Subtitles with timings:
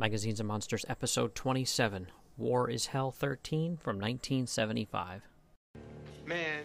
[0.00, 2.06] Magazines and Monsters, episode 27
[2.38, 5.20] War is Hell 13 from 1975.
[6.24, 6.62] Man,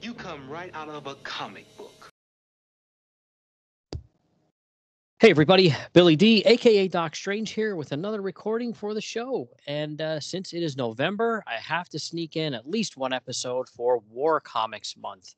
[0.00, 2.12] you come right out of a comic book.
[5.18, 9.48] Hey, everybody, Billy D, aka Doc Strange, here with another recording for the show.
[9.66, 13.68] And uh, since it is November, I have to sneak in at least one episode
[13.68, 15.34] for War Comics Month.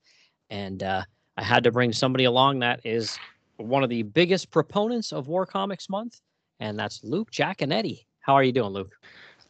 [0.50, 1.02] And uh,
[1.38, 3.18] I had to bring somebody along that is
[3.56, 6.20] one of the biggest proponents of War Comics Month
[6.60, 8.06] and that's Luke Giaconetti.
[8.20, 8.96] How are you doing, Luke?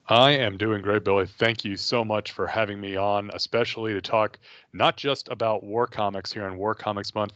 [0.09, 1.27] I am doing great, Billy.
[1.27, 4.38] Thank you so much for having me on, especially to talk
[4.73, 7.33] not just about war comics here in War Comics Month,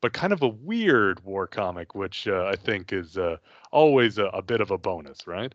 [0.00, 3.36] but kind of a weird war comic, which uh, I think is uh,
[3.72, 5.54] always a, a, bit of a bonus, right?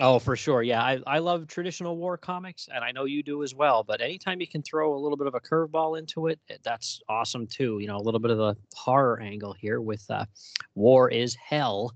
[0.00, 0.62] Oh, for sure.
[0.62, 3.82] Yeah, I, I love traditional war comics, and I know you do as well.
[3.82, 7.00] But anytime you can throw a little bit of a curveball into it, eh, that's
[7.08, 7.78] awesome too.
[7.80, 10.26] You know, a little bit of the horror angle here with uh,
[10.74, 11.92] War is Hell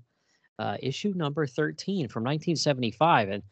[0.59, 3.29] uh, issue number 13 from 1975.
[3.29, 3.43] And,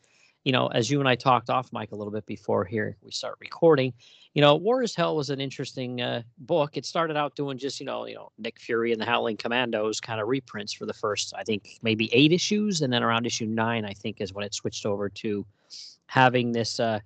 [0.44, 3.12] you know, as you and I talked off mic a little bit before here we
[3.12, 3.94] start recording,
[4.34, 6.78] you know, War is Hell was an interesting uh, book.
[6.78, 10.00] It started out doing just, you know, you know, Nick Fury and the Howling Commandos
[10.00, 13.48] kind of reprints for the first, I think, maybe eight issues, and then around issue
[13.48, 15.46] nine, I think, is when it switched over to
[16.06, 17.00] having this uh,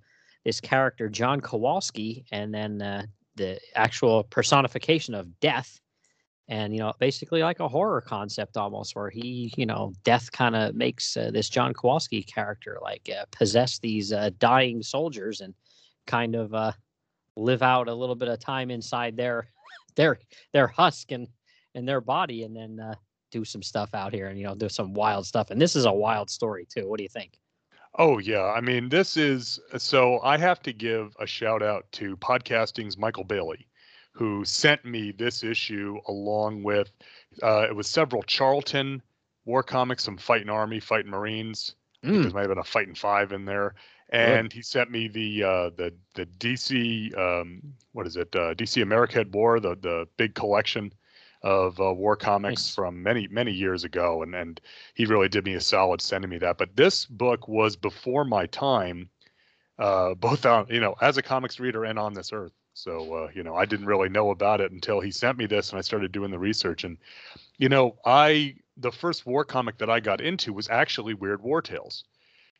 [0.43, 3.05] this character John Kowalski, and then uh,
[3.35, 5.79] the actual personification of death
[6.51, 10.55] and you know basically like a horror concept almost where he you know death kind
[10.55, 15.55] of makes uh, this john kowalski character like uh, possess these uh, dying soldiers and
[16.05, 16.71] kind of uh,
[17.37, 19.47] live out a little bit of time inside their
[19.95, 20.19] their
[20.53, 21.27] their husk and
[21.73, 22.93] and their body and then uh,
[23.31, 25.51] do some stuff out here and you know do some wild stuff.
[25.51, 26.87] And this is a wild story too.
[26.87, 27.39] What do you think?
[27.97, 32.17] Oh yeah, I mean this is so I have to give a shout out to
[32.17, 33.67] podcasting's Michael Bailey
[34.11, 36.91] who sent me this issue along with
[37.41, 39.01] uh, it was several Charlton
[39.45, 41.75] war comics, some fighting army, fighting marines.
[42.03, 42.23] Mm.
[42.23, 43.75] There might have been a fighting five in there,
[44.09, 44.53] and Good.
[44.53, 47.61] he sent me the uh, the the DC um,
[47.93, 50.93] what is it uh, DC America at War the the big collection
[51.43, 52.75] of uh, war comics nice.
[52.75, 54.59] from many many years ago, and and
[54.95, 56.57] he really did me a solid sending me that.
[56.57, 59.09] But this book was before my time,
[59.79, 62.53] uh, both on you know as a comics reader and on this earth.
[62.81, 65.69] So uh, you know, I didn't really know about it until he sent me this,
[65.69, 66.83] and I started doing the research.
[66.83, 66.97] And
[67.57, 71.61] you know, I the first war comic that I got into was actually Weird War
[71.61, 72.03] Tales.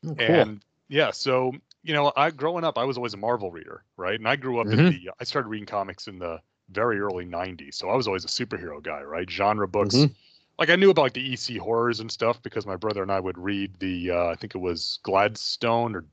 [0.06, 0.26] Oh, cool.
[0.26, 4.18] And yeah, so you know, I growing up, I was always a Marvel reader, right?
[4.18, 4.78] And I grew up mm-hmm.
[4.78, 6.40] in the I started reading comics in the
[6.70, 7.74] very early 90s.
[7.74, 9.28] So I was always a superhero guy, right?
[9.28, 9.96] Genre books.
[9.96, 10.12] Mm-hmm.
[10.58, 13.18] Like I knew about like the EC horrors and stuff because my brother and I
[13.18, 16.04] would read the uh, I think it was Gladstone or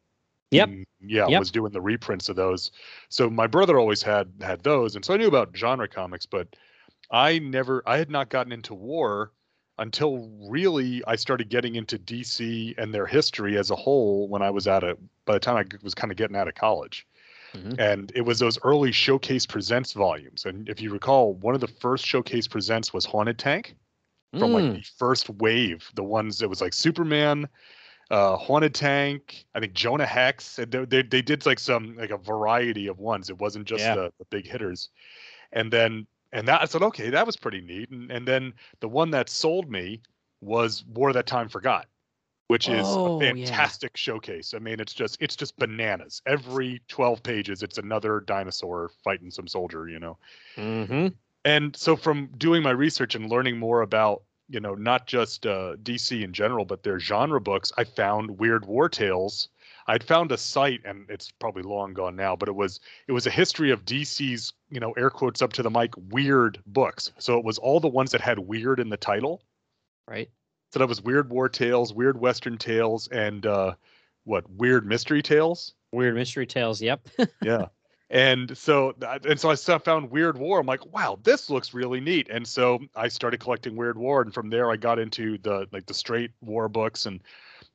[0.51, 0.69] Yep.
[1.01, 1.39] yeah, yep.
[1.39, 2.71] was doing the reprints of those.
[3.09, 6.55] So my brother always had had those, and so I knew about genre comics, but
[7.11, 9.31] I never, I had not gotten into war
[9.77, 14.49] until really I started getting into DC and their history as a whole when I
[14.49, 14.97] was at it.
[15.25, 17.07] By the time I was kind of getting out of college.
[17.53, 17.79] Mm-hmm.
[17.79, 20.45] And it was those early Showcase Presents volumes.
[20.45, 23.75] And if you recall, one of the first Showcase Presents was Haunted Tank
[24.37, 24.53] from mm.
[24.53, 27.47] like the first wave, the ones that was like Superman,
[28.11, 29.45] uh, Haunted Tank.
[29.53, 30.55] I think Jonah Hex.
[30.55, 33.29] They, they, they did like some like a variety of ones.
[33.29, 33.95] It wasn't just yeah.
[33.95, 34.89] the, the big hitters.
[35.51, 37.89] And then and that I said, okay, that was pretty neat.
[37.89, 40.01] And and then the one that sold me
[40.41, 41.87] was War That Time Forgot,
[42.47, 43.99] which is oh, a fantastic yeah.
[43.99, 44.53] showcase.
[44.55, 46.21] I mean, it's just it's just bananas.
[46.25, 49.89] Every twelve pages, it's another dinosaur fighting some soldier.
[49.89, 50.17] You know.
[50.57, 51.07] Mm-hmm.
[51.45, 55.75] And so from doing my research and learning more about you know not just uh,
[55.83, 57.71] DC in general, but their genre books.
[57.77, 59.49] I found Weird War Tales.
[59.87, 63.27] I'd found a site, and it's probably long gone now, but it was it was
[63.27, 67.11] a history of DC's you know air quotes up to the mic weird books.
[67.19, 69.43] So it was all the ones that had weird in the title,
[70.07, 70.29] right?
[70.71, 73.73] So that was Weird War Tales, Weird Western Tales, and uh,
[74.25, 75.73] what Weird Mystery Tales.
[75.91, 76.79] Weird Mystery Tales.
[76.79, 77.07] Yep.
[77.41, 77.65] yeah
[78.09, 80.59] and so and so I found Weird War.
[80.59, 82.27] I'm like, wow, this looks really neat.
[82.29, 85.85] And so I started collecting Weird War, and from there I got into the like
[85.85, 87.21] the straight war books, and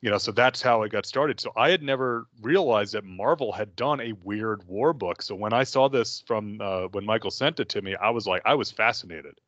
[0.01, 1.41] you know, so that's how I got started.
[1.41, 5.23] So I had never realized that Marvel had done a Weird War book.
[5.23, 8.27] So when I saw this from uh, when Michael sent it to me, I was
[8.27, 9.39] like, I was fascinated.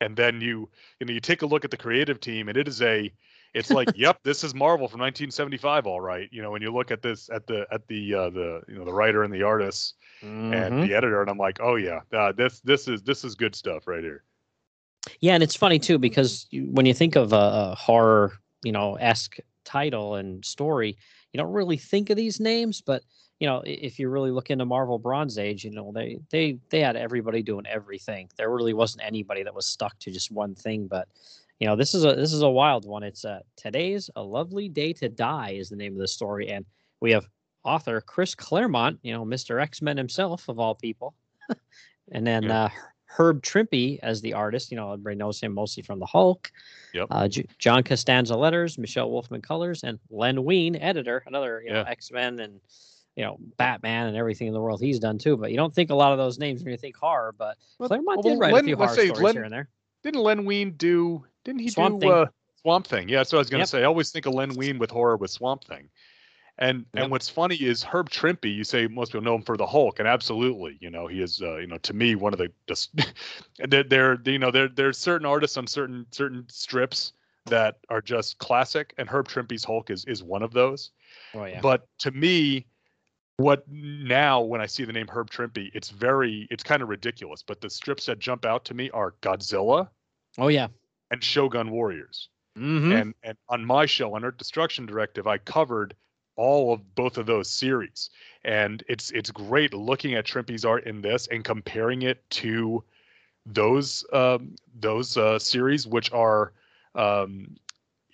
[0.00, 0.70] And then you
[1.00, 3.12] you know you take a look at the creative team, and it is a
[3.54, 6.28] it's like, yep, this is Marvel from 1975, all right.
[6.32, 8.84] You know, when you look at this at the at the uh, the you know
[8.84, 10.52] the writer and the artists mm-hmm.
[10.52, 13.54] and the editor, and I'm like, oh yeah, uh, this this is this is good
[13.54, 14.24] stuff right here.
[15.20, 17.36] Yeah, and it's funny too because when you think of a,
[17.72, 18.32] a horror,
[18.62, 20.96] you know, esque title and story,
[21.32, 23.02] you don't really think of these names, but
[23.40, 26.80] you know, if you really look into Marvel Bronze Age, you know, they they they
[26.80, 28.28] had everybody doing everything.
[28.36, 30.86] There really wasn't anybody that was stuck to just one thing.
[30.86, 31.08] But
[31.60, 33.02] you know, this is a this is a wild one.
[33.02, 36.64] It's uh, today's a lovely day to die is the name of the story, and
[37.00, 37.26] we have
[37.64, 41.14] author Chris Claremont, you know, Mister X Men himself of all people,
[42.12, 42.64] and then Yeah.
[42.64, 42.68] uh,
[43.04, 44.70] Herb Trimpe as the artist.
[44.70, 46.50] You know, everybody knows him mostly from the Hulk.
[46.94, 47.08] Yep.
[47.10, 51.82] Uh, J- John Costanza letters, Michele Wolfman colors, and Len Wein editor, another you know
[51.82, 52.58] X Men and
[53.16, 55.36] you know Batman and everything in the world he's done too.
[55.36, 58.24] But you don't think a lot of those names when you think horror, but Claremont
[58.24, 59.68] well, did write Len- a few horror say stories Len- here and there.
[60.02, 61.26] Didn't Len Wein do?
[61.44, 62.12] Didn't he Swamp do Thing.
[62.12, 62.26] Uh,
[62.62, 63.08] Swamp Thing?
[63.08, 63.68] Yeah, that's what I was going to Yep.
[63.68, 63.80] say.
[63.82, 65.88] I always think of Len Wein with horror with Swamp Thing.
[66.58, 67.02] And Yep.
[67.02, 68.54] and what's funny is Herb Trimpe.
[68.54, 71.40] You say most people know him for the Hulk, and absolutely, you know, he is,
[71.40, 72.90] uh, you know, to me one of the just
[73.58, 77.14] there, there, you know, there there's certain artists on certain certain strips
[77.46, 80.90] that are just classic, and Herb Trimpe's Hulk is is one of those.
[81.32, 81.60] Oh yeah.
[81.62, 82.66] But to me,
[83.38, 87.42] what now when I see the name Herb Trimpe, it's very, it's kind of ridiculous.
[87.42, 89.88] But the strips that jump out to me are Godzilla
[90.38, 90.68] oh yeah.
[91.10, 92.28] And Shogun Warriors.
[92.58, 92.92] Mm-hmm.
[92.92, 95.94] And and on my show, on Earth Destruction Directive, I covered
[96.36, 98.10] all of both of those series.
[98.44, 102.82] And it's it's great looking at Trimpe's art in this and comparing it to
[103.46, 106.52] those um, those uh, series, which are
[106.94, 107.56] um,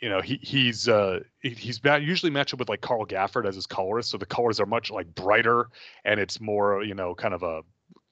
[0.01, 3.55] you know he he's uh he- he's usually matched up with like Carl Gafford as
[3.55, 5.69] his colorist, so the colors are much like brighter
[6.05, 7.63] and it's more you know kind of a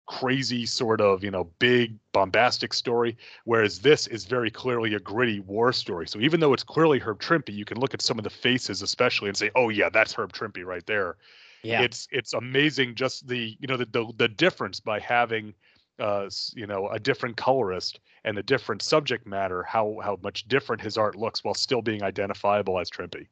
[0.06, 5.40] crazy sort of you know big bombastic story whereas this is very clearly a gritty
[5.40, 8.24] war story so even though it's clearly herb trimpe you can look at some of
[8.24, 11.16] the faces especially and say oh yeah that's herb trimpe right there
[11.62, 11.80] yeah.
[11.80, 15.54] it's it's amazing just the you know the the, the difference by having
[15.98, 20.82] uh you know a different colorist and a different subject matter how how much different
[20.82, 23.26] his art looks while still being identifiable as trimpe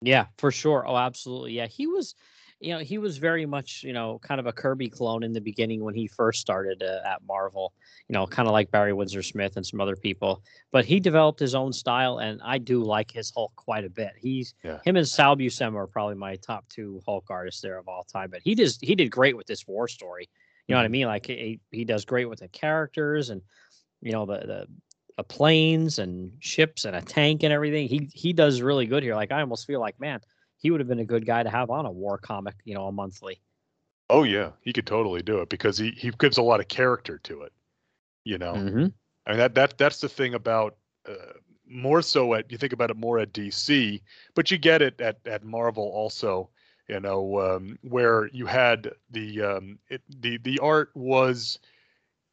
[0.00, 0.86] Yeah, for sure.
[0.86, 1.52] Oh, absolutely.
[1.52, 2.16] Yeah, he was,
[2.62, 5.40] you know, he was very much, you know, kind of a Kirby clone in the
[5.40, 7.72] beginning when he first started uh, at Marvel.
[8.08, 10.42] You know, kind of like Barry Windsor Smith and some other people.
[10.70, 14.12] But he developed his own style, and I do like his Hulk quite a bit.
[14.16, 14.78] He's Yeah.
[14.84, 18.30] him and Sal Buscema are probably my top two Hulk artists there of all time.
[18.30, 20.28] But he does he did great with this war story.
[20.68, 21.06] You know what I mean?
[21.06, 23.42] Like he he does great with the characters and
[24.00, 24.66] you know the the
[25.18, 27.88] uh, planes and ships and a tank and everything.
[27.88, 29.16] He he does really good here.
[29.16, 30.20] Like I almost feel like man,
[30.62, 32.86] he would have been a good guy to have on a war comic, you know,
[32.86, 33.40] a monthly.
[34.10, 37.18] oh yeah he could totally do it because he he gives a lot of character
[37.18, 37.52] to it
[38.24, 38.86] you know Mm-hmm.
[39.26, 40.76] I mean that that that's the thing about
[41.08, 41.34] uh,
[41.68, 44.00] more so at you think about it more at DC,
[44.34, 46.50] but you get it at at Marvel also.
[46.88, 51.58] You know um, where you had the um, it, the the art was.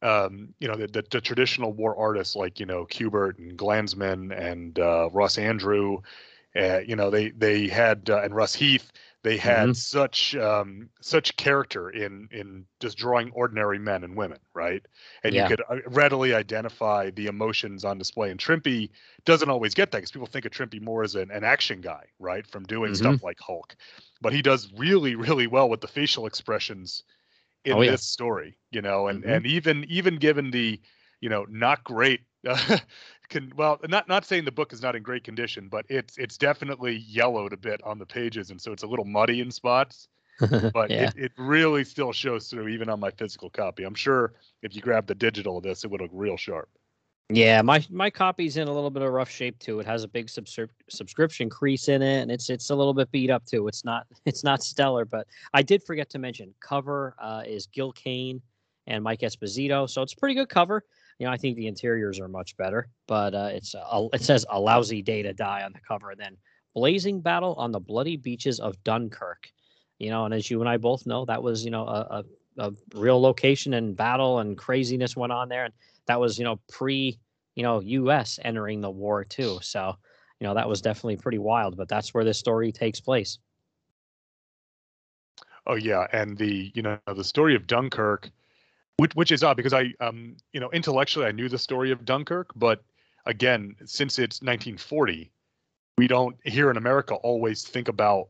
[0.02, 4.32] Um, you know the, the the traditional war artists like you know Kubert and Glanzman
[4.36, 6.02] and uh, Ross Andru,
[6.56, 8.92] uh, you know they they had uh, and Russ Heath
[9.22, 9.76] they had Mhm.
[9.76, 14.84] such um, such character in in just drawing ordinary men and women right
[15.24, 15.42] and Yeah.
[15.42, 18.30] you could uh, readily identify the emotions on display.
[18.30, 18.90] And Trimpe
[19.24, 22.06] doesn't always get that because people think of Trimpe more as an, an action guy,
[22.18, 22.94] right, from doing Mhm.
[22.94, 23.76] stuff like Hulk.
[24.20, 27.04] But he does really, really well with the facial expressions
[27.64, 27.96] in Oh, yeah.
[27.96, 29.24] this story, you know, and Mhm.
[29.24, 30.80] and even even given the,
[31.20, 32.20] you know, not great.
[33.30, 36.36] can well not not saying the book is not in great condition but it's it's
[36.36, 40.08] definitely yellowed a bit on the pages and so it's a little muddy in spots
[40.72, 41.04] but yeah.
[41.04, 43.84] it, it really still shows through even on my physical copy.
[43.84, 44.32] I'm sure
[44.62, 46.68] if you grab the digital of this, it would look real sharp.
[47.32, 49.78] Yeah, my my copy's in a little bit of rough shape too.
[49.78, 53.10] It has a big subscri- subscription crease in it, and it's it's a little bit
[53.12, 53.68] beat up too.
[53.68, 57.92] It's not it's not stellar, but I did forget to mention cover uh, is Gil
[57.92, 58.40] Kane
[58.86, 60.84] and Mike Esposito, so it's a pretty good cover.
[61.20, 64.46] You know, I think the interiors are much better, but uh, it's a, it says
[64.48, 66.10] a lousy day to die on the cover.
[66.10, 66.36] And then
[66.74, 69.50] blazing battle on the bloody beaches of Dunkirk.
[69.98, 72.24] You know, and as you and I both know, that was you know a,
[72.58, 75.74] a, a real location and battle and craziness went on there, and
[76.06, 77.18] that was you know pre
[77.54, 78.38] you know U.S.
[78.42, 79.58] entering the war too.
[79.60, 79.94] So
[80.40, 81.76] you know that was definitely pretty wild.
[81.76, 83.38] But that's where this story takes place.
[85.66, 88.30] Oh yeah, and the you know the story of Dunkirk,
[89.00, 92.04] which which is odd because I um you know intellectually I knew the story of
[92.04, 92.82] Dunkirk, but
[93.26, 95.30] again since it's 1940,
[95.96, 98.28] we don't here in America always think about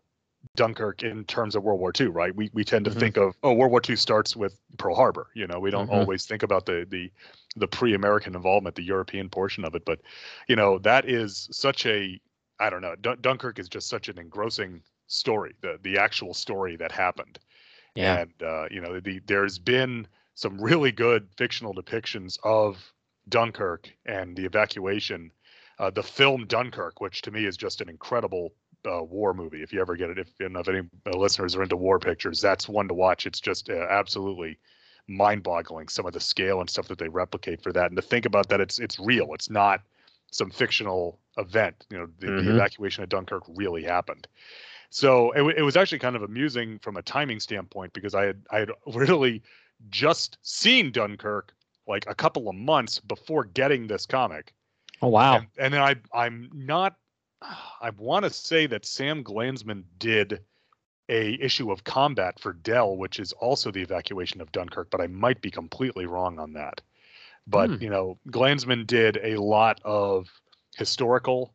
[0.57, 2.35] Dunkirk in terms of World War II, right?
[2.35, 3.01] We we tend to Mhm.
[3.01, 5.27] think of oh World War II starts with Pearl Harbor.
[5.35, 5.93] You know, we don't Mhm.
[5.93, 7.11] always think about the the
[7.57, 9.85] the pre-American involvement, the European portion of it.
[9.85, 10.01] But
[10.49, 12.21] you know that is such a
[12.61, 12.95] I don't know.
[12.95, 17.39] Dun- Dunkirk is just such an engrossing story, the the actual story that happened.
[17.97, 18.21] Yeah.
[18.21, 20.07] And uh, you know, the, there's been
[20.41, 22.95] some really good fictional depictions of
[23.29, 25.31] Dunkirk and the evacuation.
[25.79, 28.55] Uh, the film Dunkirk, which to me is just an incredible
[28.91, 29.63] uh, war movie.
[29.63, 31.99] If you ever get it, if, you know, if any uh, listeners are into war
[31.99, 33.27] pictures, that's one to watch.
[33.27, 34.59] It's just uh, absolutely
[35.09, 37.87] mind-boggling some of the scale and stuff that they replicate for that.
[37.87, 39.35] And to think about that, it's it's real.
[39.35, 39.83] It's not
[40.33, 41.85] some fictional event.
[41.91, 42.51] You know, the, the Mhm.
[42.51, 44.27] evacuation of Dunkirk really happened.
[44.91, 48.43] So it, it was actually kind of amusing from a timing standpoint because I had
[48.51, 49.43] I had really
[49.89, 51.55] just seen Dunkirk
[51.87, 54.53] like a couple of months before getting this comic.
[55.03, 55.37] Oh wow.
[55.37, 56.97] And, and then I I'm not
[57.81, 60.45] I want to say that Sam Glanzman did
[61.09, 65.07] a issue of Combat for Dell, which is also the evacuation of Dunkirk, but I
[65.09, 66.81] might be completely wrong on that.
[67.47, 67.83] But Hmm.
[67.83, 70.29] you know, Glanzman did a lot of
[70.77, 71.55] historical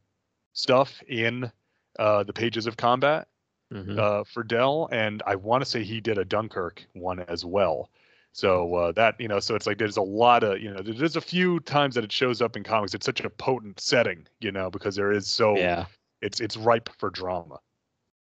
[0.53, 1.51] stuff in
[2.00, 3.27] uh, the pages of Combat
[3.72, 3.98] Mhm.
[3.98, 7.89] uh, for Dell, and I want to say he did a Dunkirk one as well.
[8.36, 11.15] So uh, that you know, so it's like there's a lot of you know, there's
[11.15, 12.94] a few times that it shows up in comics.
[12.94, 15.86] It's such a potent setting, you know, because there is so yeah.
[16.22, 17.60] it's it's ripe for drama.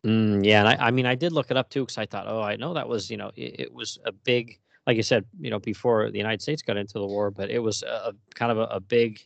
[0.05, 2.25] Mm, yeah, and I, I mean, I did look it up too because I thought,
[2.25, 5.25] oh, I know that was, you know, it, it was a big, like you said,
[5.41, 8.53] you know, before the United States got into the war, but it was a, kind
[8.53, 9.19] of a, a big,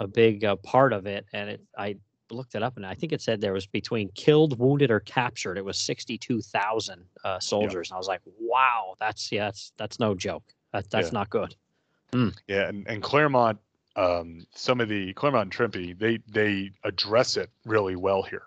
[0.00, 1.26] a big uh, part of it.
[1.34, 1.96] And it, I
[2.34, 5.56] looked it up, and I think it said there was between killed, wounded, or captured,
[5.56, 7.90] it was sixty-two thousand uh, soldiers.
[7.90, 10.44] And I was like, wow, that's yeah, that's that's no joke.
[10.72, 11.18] That that's Yeah.
[11.18, 11.54] not good.
[12.46, 13.58] Yeah, and and Claremont,
[13.96, 18.44] um, some of the Claremont and Trimpe, they they address it really well here.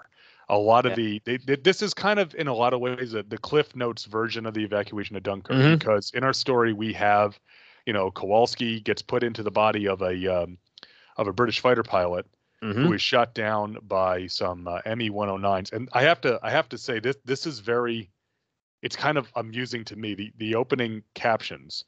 [0.49, 0.95] A lot of Yeah.
[0.95, 3.75] the they, they, this is kind of in a lot of ways a, the Cliff
[3.75, 5.79] Notes version of the evacuation of Dunkirk Mhm.
[5.79, 7.37] because in our story we have,
[7.85, 10.57] you know, Kowalski gets put into the body of a um,
[11.17, 12.25] of a British fighter pilot
[12.63, 12.73] Mhm.
[12.73, 15.71] who is shot down by some uh, ME 109s.
[15.73, 18.09] And I have to I have to say this this is very
[18.81, 20.15] it's kind of amusing to me.
[20.15, 21.85] The the opening captions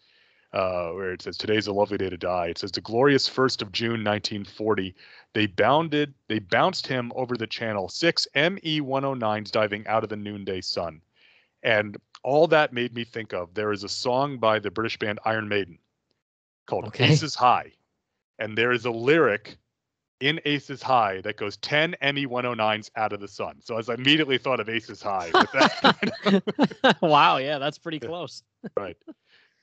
[0.53, 2.47] uh, where it says today's a lovely day to die.
[2.47, 4.95] It says the glorious first of June 1940.
[5.33, 7.89] They bounded they bounced him over the channel.
[7.89, 11.01] Six ME 109s diving out of the noonday sun.
[11.63, 15.19] And all that made me think of there is a song by the British band
[15.25, 15.77] Iron Maiden
[16.67, 17.11] called Okay.
[17.11, 17.71] Aces High.
[18.39, 19.57] And there is a lyric
[20.19, 23.57] in Aces High that goes 10 ME 109s out of the sun.
[23.61, 25.31] So as I immediately thought of Aces High.
[25.33, 28.43] With that, wow, yeah, that's pretty close.
[28.77, 28.97] right.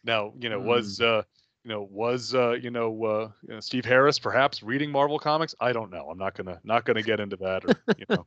[0.04, 0.66] Now, you know, Hmm.
[0.66, 1.22] was uh,
[1.64, 5.54] you know, was uh, you know, uh, you know, Steve Harris perhaps reading Marvel comics?
[5.60, 6.08] I don't know.
[6.10, 8.26] I'm not gonna not gonna get into that or you know.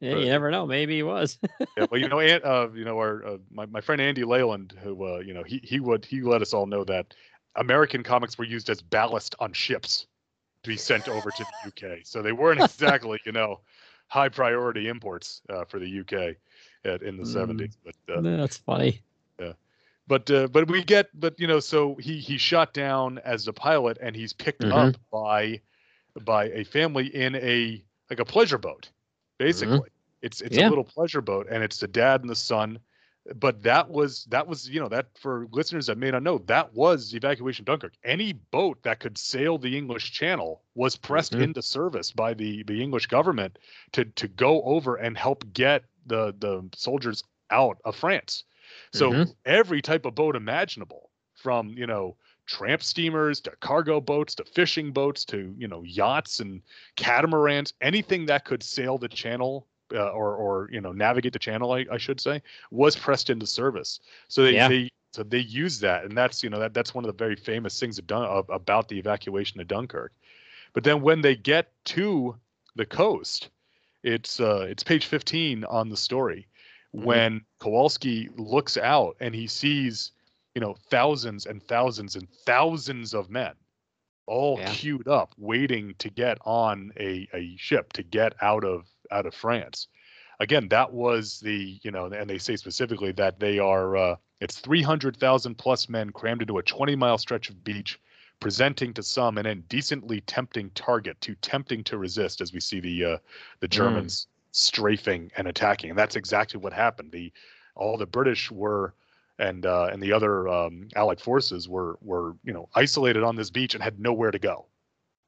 [0.00, 0.66] Yeah, But- you never know.
[0.66, 1.38] Maybe he was.
[1.76, 4.72] yeah, well, you know, An- uh, you know, our uh, my my friend Andy Leyland,
[4.82, 7.12] who uh, you know, he he would he let us all know that
[7.56, 10.06] American comics were used as ballast on ships
[10.62, 12.00] to be sent over to the UK.
[12.04, 13.60] So they weren't exactly, you know,
[14.08, 16.36] high priority imports uh, for the UK
[16.84, 17.26] at, in the Mm.
[17.26, 17.76] 70s.
[17.84, 19.02] But uh, That's funny.
[20.06, 23.52] but uh, but we get but you know so he he's shot down as a
[23.52, 24.72] pilot and he's picked Mhm.
[24.72, 25.60] up by
[26.24, 28.90] by a family in a like a pleasure boat
[29.38, 29.88] basically
[30.22, 30.66] it's it's Yeah.
[30.66, 32.78] a little pleasure boat and it's the dad and the son
[33.36, 36.72] but that was that was you know that for listeners that may not know that
[36.74, 41.40] was evacuation dunkirk any boat that could sail the english channel was pressed Mhm.
[41.40, 43.58] into service by the the english government
[43.92, 48.44] to to go over and help get the the soldiers out of france
[48.92, 49.34] so Mhm.
[49.44, 54.92] every type of boat imaginable, from you know tramp steamers to cargo boats to fishing
[54.92, 56.62] boats to you know yachts and
[56.96, 61.72] catamarans, anything that could sail the channel uh, or or you know navigate the channel,
[61.72, 64.00] I, I should say, was pressed into service.
[64.28, 64.68] So they, Yeah.
[64.68, 67.36] they so they use that, and that's you know that that's one of the very
[67.36, 70.12] famous things of Dun- of, about the evacuation of Dunkirk.
[70.72, 72.36] But then when they get to
[72.76, 73.48] the coast,
[74.04, 76.46] it's uh, it's page 15 on the story
[76.94, 77.04] Mhm.
[77.04, 80.12] when Kowalski looks out and he sees,
[80.54, 83.54] you know, thousands and thousands and thousands of men
[84.26, 84.72] all Yeah.
[84.72, 89.34] queued up waiting to get on a, a ship to get out of out of
[89.34, 89.88] France.
[90.40, 94.58] Again, that was the, you know, and they say specifically that they are uh, it's
[94.58, 98.00] 300,000 plus men crammed into a 20 mile stretch of beach
[98.40, 103.04] presenting to some an indecently tempting target too tempting to resist as we see the
[103.04, 103.16] uh,
[103.60, 105.90] the Germans strafing and attacking.
[105.90, 107.12] And that's exactly what happened.
[107.12, 107.30] The
[107.74, 108.94] all the british were
[109.38, 113.50] and uh, and the other um, allied forces were were you know isolated on this
[113.50, 114.66] beach and had nowhere to go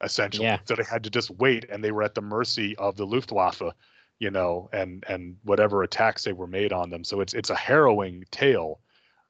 [0.02, 0.46] essentially.
[0.46, 0.58] Yeah.
[0.64, 3.62] so they had to just wait and they were at the mercy of the luftwaffe
[4.18, 7.04] you know and and whatever attacks they were made on them.
[7.04, 8.80] So it's it's a harrowing tale.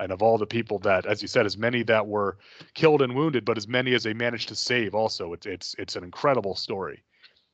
[0.01, 2.37] And of all the people that as you said as many that were
[2.75, 5.97] killed and wounded but as many as they managed to save also it's it's it's
[5.97, 7.03] an incredible story.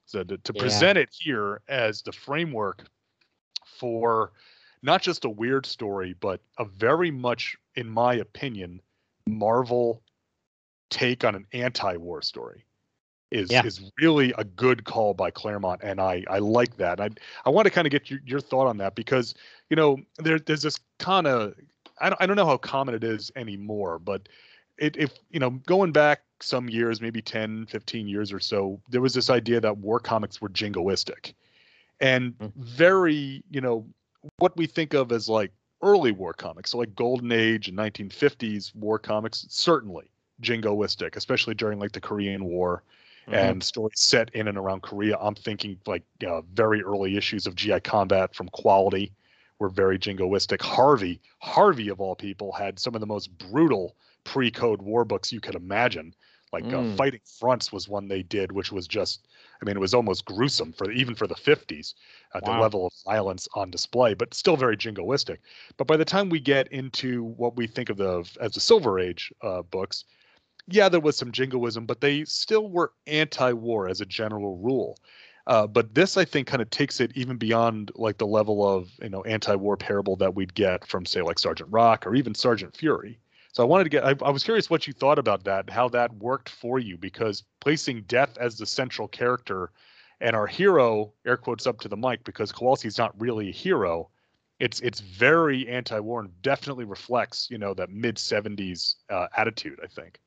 [0.07, 0.61] So to, to Yeah.
[0.61, 2.85] present it here as the framework
[3.67, 4.33] for
[4.83, 8.81] not just a weird story but a very much in my opinion
[9.27, 10.03] marvel
[10.91, 12.65] take on an anti-war story
[13.31, 13.65] is Yeah.
[13.65, 17.01] is really a good call by Claremont, and I I like that.
[17.01, 17.11] I
[17.45, 19.35] I want to kind of get your, your thought on that because
[19.71, 21.55] you know there there's this kind of
[22.01, 24.29] I don't I don't know how common it is anymore, but
[24.79, 29.01] it if you know going back some years, maybe 10, 15 years or so, there
[29.01, 31.35] was this idea that war comics were jingoistic.
[32.01, 32.53] And Mm.
[32.55, 33.85] very, you know,
[34.39, 35.51] what we think of as like
[35.83, 40.11] early war comics, so like Golden Age and 1950s war comics, certainly
[40.43, 42.85] jingoistic, especially during like the Korean War
[43.29, 43.37] Mhm.
[43.37, 45.17] and stories set in and around Korea.
[45.21, 49.13] I'm thinking like uh, very early issues of GI Combat from Quality
[49.59, 50.63] were very jingoistic.
[50.63, 55.41] Harvey, Harvey of all people, had some of the most brutal pre-code war books you
[55.41, 56.15] could imagine.
[56.53, 56.97] Like uh, Mm.
[56.97, 59.27] Fighting Fronts was one they did, which was just,
[59.61, 61.95] I mean, it was almost gruesome for even for the 50s
[62.35, 62.61] at the Wow.
[62.61, 65.39] level of violence on display, but still very jingoistic.
[65.77, 68.99] But by the time we get into what we think of the as the Silver
[68.99, 70.05] Age uh, books,
[70.69, 74.99] yeah, there was some jingoism, but they still were anti-war as a general rule.
[75.47, 78.91] Uh, but this, I think, kind of takes it even beyond like the level of
[79.03, 82.77] you know anti-war parable that we'd get from say like Sergeant Rock or even Sergeant
[82.77, 83.19] Fury.
[83.53, 85.89] So I wanted to get, I, I was curious what you thought about that, how
[85.89, 89.73] that worked for you, because placing death as the central character
[90.21, 94.11] and our hero, air quotes up to the mic, because Kowalski's not really a hero.
[94.61, 99.79] It's it's very anti-war and definitely reflects you know that mid '70s uh, attitude.
[99.83, 100.21] I think.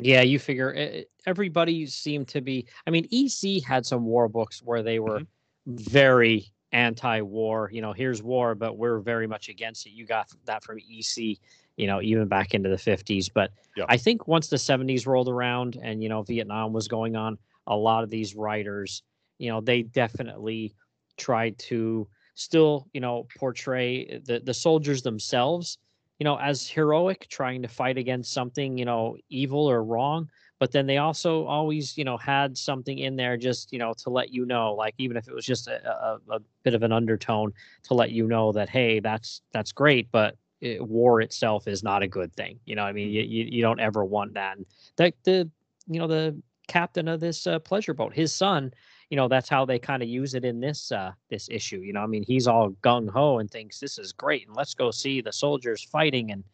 [0.00, 2.66] Yeah, you figure eh, eh, everybody seemed to be.
[2.86, 5.22] I mean, EC had some war books where they were
[5.66, 7.70] very anti-war.
[7.72, 9.90] You know, here's war, but we're very much against it.
[9.90, 11.38] You got that from EC.
[11.76, 13.28] You know, even back into the 50s.
[13.32, 13.84] But Yeah.
[13.88, 17.76] I think once the 70s rolled around and you know Vietnam was going on, a
[17.76, 19.02] lot of these writers,
[19.38, 20.74] you know, they definitely
[21.16, 25.78] tried to still, you know, portray the the soldiers themselves
[26.18, 30.28] you know, as heroic, trying to fight against something, you know, evil or wrong.
[30.58, 34.10] But then they also always, you know, had something in there just, you know, to
[34.10, 36.90] let you know, like even if it was just a, a, a bit of an
[36.90, 37.52] undertone
[37.84, 42.02] to let you know that, hey, that's that's great, but it, war itself is not
[42.02, 42.58] a good thing.
[42.64, 44.56] You know, I mean, you, you, you don't ever want that.
[44.56, 45.48] And that the,
[45.86, 48.72] you know, the captain of this uh, pleasure boat, his son,
[49.10, 51.92] you know that's how they kind of use it in this uh this issue you
[51.92, 55.20] know i mean he's all gung-ho and thinks this is great and let's go see
[55.20, 56.44] the soldiers fighting and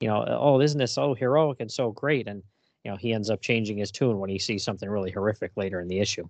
[0.00, 2.42] you know oh isn't this so heroic and so great and
[2.84, 5.80] you know he ends up changing his tune when he sees something really horrific later
[5.80, 6.28] in the issue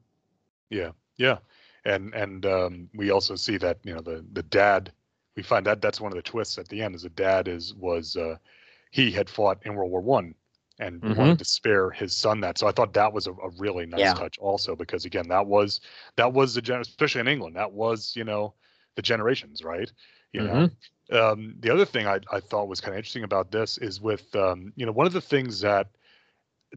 [0.70, 1.38] Yeah, yeah,
[1.85, 4.92] and and um, we also see that you know the the dad.
[5.37, 7.75] We find that that's one of the twists at the end is the dad is
[7.75, 8.37] was uh,
[8.90, 10.35] he had fought in World War One
[10.79, 11.15] and Mhm.
[11.15, 12.59] wanted to spare his son that.
[12.59, 14.15] So I thought that was a, a really nice Yeah.
[14.15, 15.81] touch also because again that was
[16.17, 18.55] that was the gen especially in England that was you know
[18.97, 19.93] the generations right
[20.33, 20.69] you know
[21.13, 24.35] um, the other thing I, I thought was kind of interesting about this is with
[24.35, 25.89] um, you know one of the things that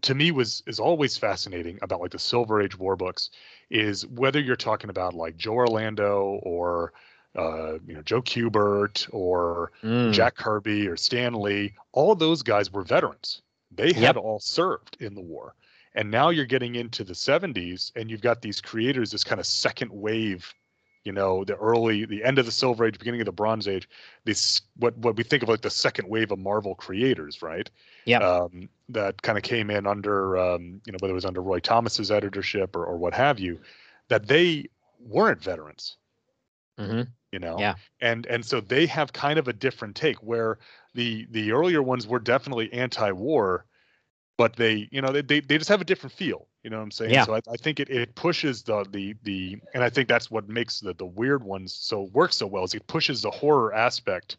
[0.02, 3.30] to me was is always fascinating about like the Silver Age war books
[3.70, 6.94] is whether you're talking about like Joe Orlando or
[7.36, 10.12] uh, you know Joe Kubert or Mm.
[10.12, 13.42] Jack Kirby or Stan Lee, all those guys were veterans.
[13.71, 14.17] They had Yep.
[14.17, 15.56] all served in the war.
[15.95, 19.47] And now you're getting into the 70s and you've got these creators, this kind of
[19.47, 20.53] second wave,
[21.03, 23.89] you know, the early, the end of the Silver Age, beginning of the Bronze Age,
[24.25, 27.69] this what what we think of like the second wave of Marvel creators, right?
[28.06, 28.21] Yep.
[28.21, 31.60] Um, that kind of came in under, um, you know, whether it was under Roy
[31.60, 33.60] Thomas's editorship or, or what have you,
[34.10, 35.97] that they weren't veterans
[36.80, 37.08] Mhm.
[37.32, 37.75] you know Yeah.
[38.01, 40.60] and and so they have kind of a different take where
[40.98, 43.66] the the earlier ones were definitely anti-war
[44.38, 46.84] but they you know they, they, they just have a different feel you know what
[46.84, 47.14] i'm saying?
[47.14, 47.24] Yeah.
[47.24, 50.50] so I, I think it, it pushes the the the and i think that's what
[50.50, 54.38] makes the the weird ones so work so well is it pushes the horror aspect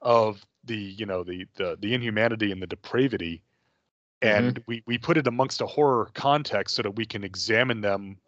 [0.00, 3.42] of the you know the the the inhumanity and the depravity.
[4.20, 4.62] And mm-hmm.
[4.66, 8.18] we we put it amongst a horror context so that we can examine them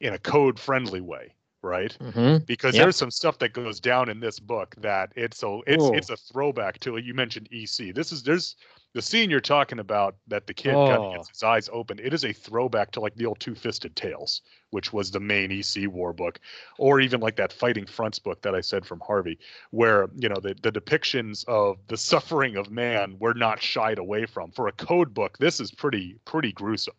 [0.00, 2.46] in a code friendly way right Mhm.
[2.46, 2.84] because Yep.
[2.84, 5.94] there's some stuff that goes down in this book that it's a it's Ooh.
[5.94, 7.90] it's a throwback to you mentioned EC.
[7.92, 8.54] This is there's
[8.94, 10.86] the scene you're talking about that the kid Oh.
[10.86, 11.98] kind of gets his eyes open.
[11.98, 14.40] It is a throwback to like the old Two Fisted Tales,
[14.70, 16.40] which was the main EC war book,
[16.78, 19.38] or even like that Fighting Fronts book that I said from Harvey,
[19.70, 24.26] where you know the the depictions of the suffering of man were not shied away
[24.26, 24.52] from.
[24.52, 26.94] For a code book, this is pretty pretty gruesome.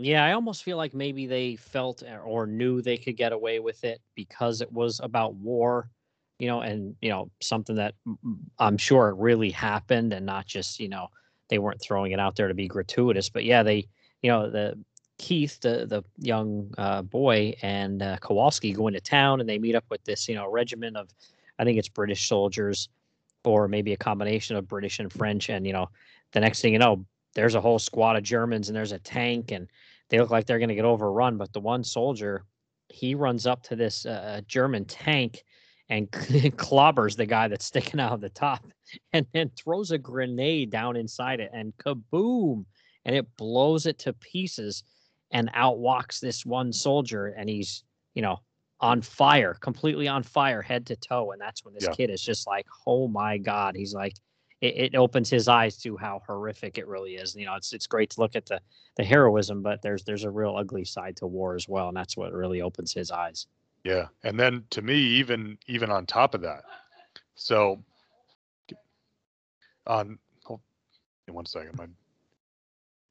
[0.00, 3.58] Yeah, I almost feel like maybe they felt or- or knew they could get away
[3.58, 5.90] with it because it was about war,
[6.38, 7.94] you know, and you know something that
[8.60, 11.08] I'm sure really happened, and not just you know
[11.48, 13.28] they weren't throwing it out there to be gratuitous.
[13.28, 13.88] But yeah, they,
[14.22, 14.78] you know, the
[15.18, 19.74] Keith, the the young uh, boy, and uh, Kowalski go into town, and they meet
[19.74, 21.08] up with this you know regiment of,
[21.58, 22.88] I think it's British soldiers,
[23.44, 25.88] or maybe a combination of British and French, and you know,
[26.32, 29.50] the next thing you know, there's a whole squad of Germans, and there's a tank,
[29.50, 29.68] and
[30.10, 31.36] they look like they're going to get overrun.
[31.36, 32.44] But the one soldier,
[32.88, 35.44] he runs up to this uh, German tank
[35.88, 38.64] and clobbers the guy that's sticking out of the top,
[39.12, 42.64] and then throws a grenade down inside it, and kaboom!
[43.04, 44.84] and it blows it to pieces
[45.30, 48.38] and out walks this one soldier and he's you know
[48.80, 51.92] on fire completely on fire head to toe and that's when this Yeah.
[51.92, 54.14] kid is just like oh my god he's like
[54.60, 57.86] it, it opens his eyes to how horrific it really is you know it's it's
[57.86, 58.60] great to look at the
[58.96, 62.16] the heroism but there's there's a real ugly side to war as well and that's
[62.16, 63.46] what really opens his eyes
[63.84, 66.64] Yeah, and then to me, even even on top of that,
[67.36, 67.82] so
[69.86, 70.60] on hold
[71.28, 71.86] one second, my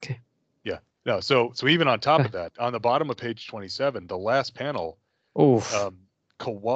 [0.03, 0.19] Okay.
[0.63, 4.07] Yeah, no, so so even on top of that, on the bottom of page twenty-seven,
[4.07, 4.97] the last panel,
[5.39, 5.73] Oof.
[5.73, 5.97] um,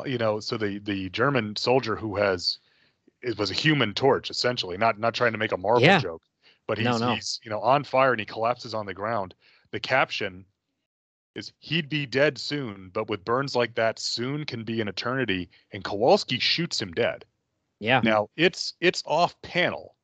[0.05, 2.57] you know, so the the German soldier who has
[3.21, 5.99] it was a human torch essentially, not not trying to make a Marvel Yeah.
[5.99, 6.23] joke,
[6.67, 7.15] but he's No, no.
[7.15, 9.35] he's you know on fire and he collapses on the ground.
[9.71, 10.45] The caption
[11.35, 15.49] is he'd be dead soon, but with burns like that, soon can be an eternity.
[15.71, 17.25] And Kowalski shoots him dead.
[17.79, 19.95] yeah Now it's it's off panel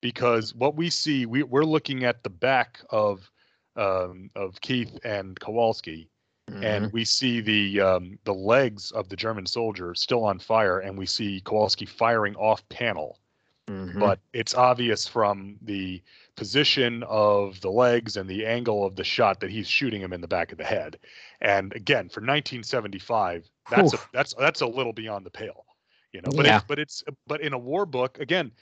[0.00, 3.30] because what we see we, we're looking at the back of
[3.76, 6.10] um, of Keith and Kowalski,
[6.48, 6.62] Mhm.
[6.64, 10.98] and we see the um, the legs of the German soldier still on fire, and
[10.98, 13.20] we see Kowalski firing off panel.
[13.68, 13.98] Mhm.
[13.98, 16.02] But it's obvious from the
[16.36, 20.20] position of the legs and the angle of the shot that he's shooting him in
[20.20, 20.98] the back of the head.
[21.40, 25.66] And again, for 1975, that's a, that's that's a little beyond the pale,
[26.12, 26.32] you know.
[26.32, 26.56] But Yeah.
[26.56, 28.52] it's, but it's but in a war book, again,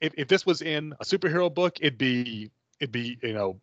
[0.00, 3.60] if, if this was in a superhero book, it'd be it'd be you know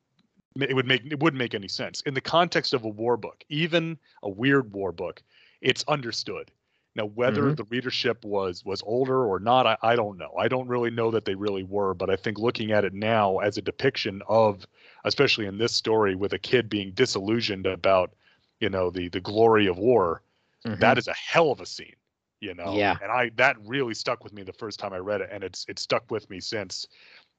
[0.60, 3.44] it would make it wouldn't make any sense in the context of a war book
[3.50, 5.22] even a weird war book
[5.62, 6.52] it's understood
[6.96, 7.56] now whether Mhm.
[7.56, 11.10] the readership was was older or not I, I don't know i don't really know
[11.12, 14.68] that they really were but i think looking at it now as a depiction of
[15.06, 18.14] especially in this story with a kid being disillusioned about
[18.60, 20.22] you know the the glory of war
[20.66, 20.80] Mhm.
[20.80, 21.96] that is a hell of a scene
[22.42, 22.98] you know Yeah.
[23.02, 25.66] and i that really stuck with me the first time i read it and it's
[25.70, 26.88] it's stuck with me since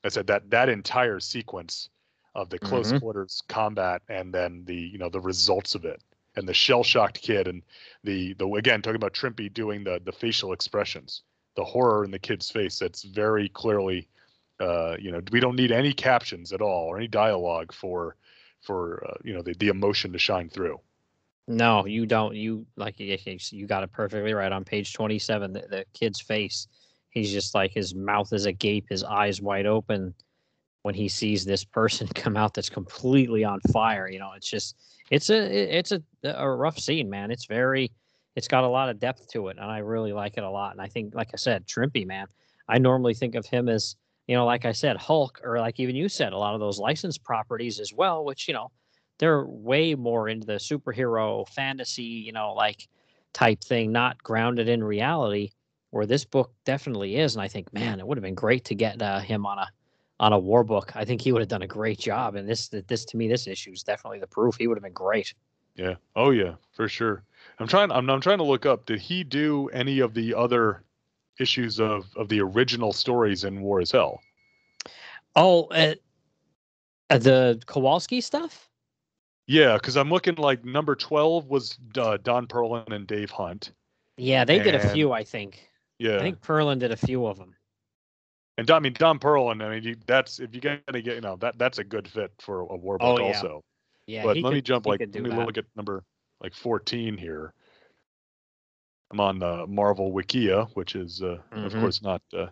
[0.05, 1.91] i said that that entire sequence
[2.35, 3.01] of the close Mhm.
[3.01, 6.03] quarters combat and then the you know the results of it
[6.37, 7.63] and the shell shocked kid and
[8.05, 11.23] the the again talking about Trimpy doing the the facial expressions
[11.57, 14.09] the horror in the kid's face that's very clearly
[14.61, 18.17] uh you know we don't need any captions at all or any dialogue for
[18.63, 20.81] for uh, you know the, the emotion to shine through
[21.49, 22.35] No, you don't.
[22.37, 23.19] You like you
[23.51, 25.53] you got it perfectly right on page 27.
[25.53, 26.69] The, the kid's face,
[27.11, 30.15] he's just like his mouth is agape, his eyes wide open
[30.83, 34.09] when he sees this person come out that's completely on fire.
[34.09, 34.77] You know, it's just
[35.11, 37.31] it's a it's a a rough scene, man.
[37.31, 37.91] It's very
[38.37, 40.73] it's got a lot of depth to it, and I really like it a lot.
[40.73, 42.27] And I think, like I said, Trimpy, man.
[42.69, 43.97] I normally think of him as
[44.29, 46.79] you know, like I said, Hulk, or like even you said, a lot of those
[46.79, 48.71] licensed properties as well, which you know
[49.19, 52.89] they're way more into the superhero fantasy, you know, like
[53.33, 55.51] type thing, not grounded in reality.
[55.91, 58.75] Where this book definitely is, and I think, man, it would have been great to
[58.75, 59.69] get uh, him on a
[60.23, 60.93] on a war book.
[60.95, 62.37] I think he would have done a great job.
[62.37, 64.57] And this, this to me, this issue is definitely the proof.
[64.57, 65.35] He would have been great.
[65.75, 65.97] Yeah.
[66.15, 67.25] Oh yeah, for sure.
[67.59, 67.91] I'm trying.
[67.91, 68.87] I'm, I'm trying to look up.
[68.87, 70.85] Did he do any of the other
[71.41, 74.21] issues of of the original stories in War is Hell?
[75.35, 75.95] Oh, uh,
[77.09, 78.69] the Kowalski stuff.
[79.47, 83.73] Yeah, because I'm looking like number twelve was uh, Don Perlin and Dave Hunt.
[84.19, 85.11] Yeah, they did a few.
[85.11, 85.69] I think.
[85.99, 87.55] Yeah, I think Perlin did a few of them.
[88.59, 91.21] And Don, I mean Don and I mean you, that's if you're gonna get you
[91.21, 93.39] know that that's a good fit for a war book Oh, yeah.
[93.39, 93.65] also.
[94.07, 95.47] Yeah, but let me jump like let me that.
[95.47, 96.05] look at number
[96.43, 97.55] like 14 here.
[99.11, 101.81] I'm on the Marvel Wikia, which is uh, of Mhm.
[101.81, 102.47] course not uh,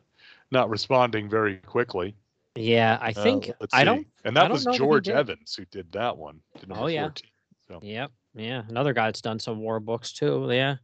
[0.50, 2.14] not responding very quickly.
[2.54, 4.06] Yeah, I Uh, think let's I don't.
[4.24, 5.08] and that don't was know that he George.
[5.08, 6.40] Evans who did that one.
[6.60, 7.04] did Oh, yeah.
[7.04, 7.30] 14.
[7.68, 8.10] So Yep.
[8.34, 10.48] Yeah, another guy that's done some war books too.
[10.50, 10.76] Yeah.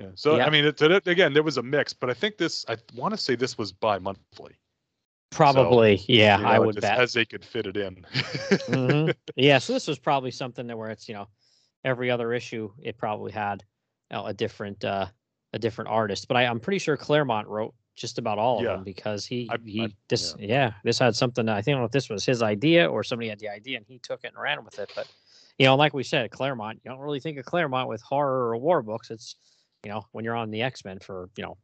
[0.00, 0.06] Yeah.
[0.14, 0.46] So Yeah.
[0.46, 2.64] I mean, it, it, again, there was a mix, but I think this.
[2.68, 4.54] I want to say this was bi-monthly.
[5.30, 6.02] Probably.
[6.08, 6.98] yeah, you I would just bet.
[6.98, 8.04] as they could fit it in.
[8.68, 9.14] Mhm.
[9.36, 11.28] Yeah, so this was probably something that where it's you know
[11.84, 13.62] every other issue it probably had
[14.10, 15.06] you know, a different uh
[15.52, 18.72] a different artist, but I, I'm pretty sure Claremont wrote just about all of Yeah.
[18.74, 20.72] them because he I- he I- this yeah.
[20.84, 23.28] this had something I think I don't know if this was his idea or somebody
[23.28, 25.06] had the idea and he took it and ran with it, but
[25.58, 28.56] you know like we said Claremont you don't really think of Claremont with horror or
[28.56, 29.10] war books.
[29.10, 29.36] It's
[29.84, 31.56] you know when you're on the X Men for you know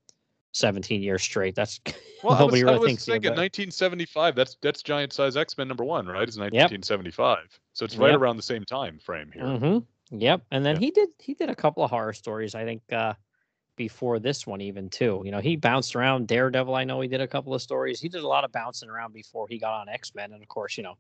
[0.52, 1.55] 17 years straight.
[1.55, 1.81] That's
[2.22, 3.37] Well, I was, nobody I really was thinking about.
[3.38, 4.35] 1975.
[4.35, 6.26] That's that's Giant Size X Men number one, right?
[6.26, 7.61] It's 1975.
[7.74, 8.20] So it's right Yep.
[8.20, 9.46] around the same time frame here.
[9.46, 9.79] hmm
[10.11, 10.42] Yep.
[10.50, 13.14] And then he did he did a couple of horror stories, I think, uh
[13.76, 15.20] before this one even too.
[15.24, 16.74] You know, he bounced around Daredevil.
[16.74, 18.00] I know he did a couple of stories.
[18.00, 20.33] He did a lot of bouncing around before he got on X-Men.
[20.33, 20.94] And of course, you know,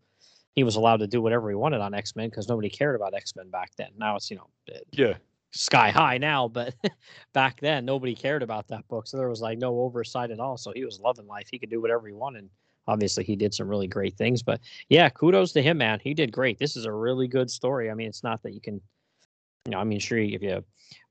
[0.54, 3.48] he was allowed to do whatever he wanted on X-Men because nobody cared about X-Men
[3.48, 3.88] back then.
[3.96, 4.50] Now it's, you know,
[4.92, 5.14] Yeah,
[5.52, 6.74] sky high now, but
[7.32, 9.06] back then nobody cared about that book.
[9.06, 10.56] So there was like no oversight at all.
[10.56, 11.48] So he was loving life.
[11.50, 12.48] He could do whatever he wanted.
[12.86, 14.42] obviously he did some really great things.
[14.42, 16.00] But yeah, kudos to him, man.
[16.02, 16.58] He did great.
[16.58, 17.90] This is a really good story.
[17.90, 18.80] I mean, it's not that you can,
[19.64, 20.64] you know, I mean, sure, if you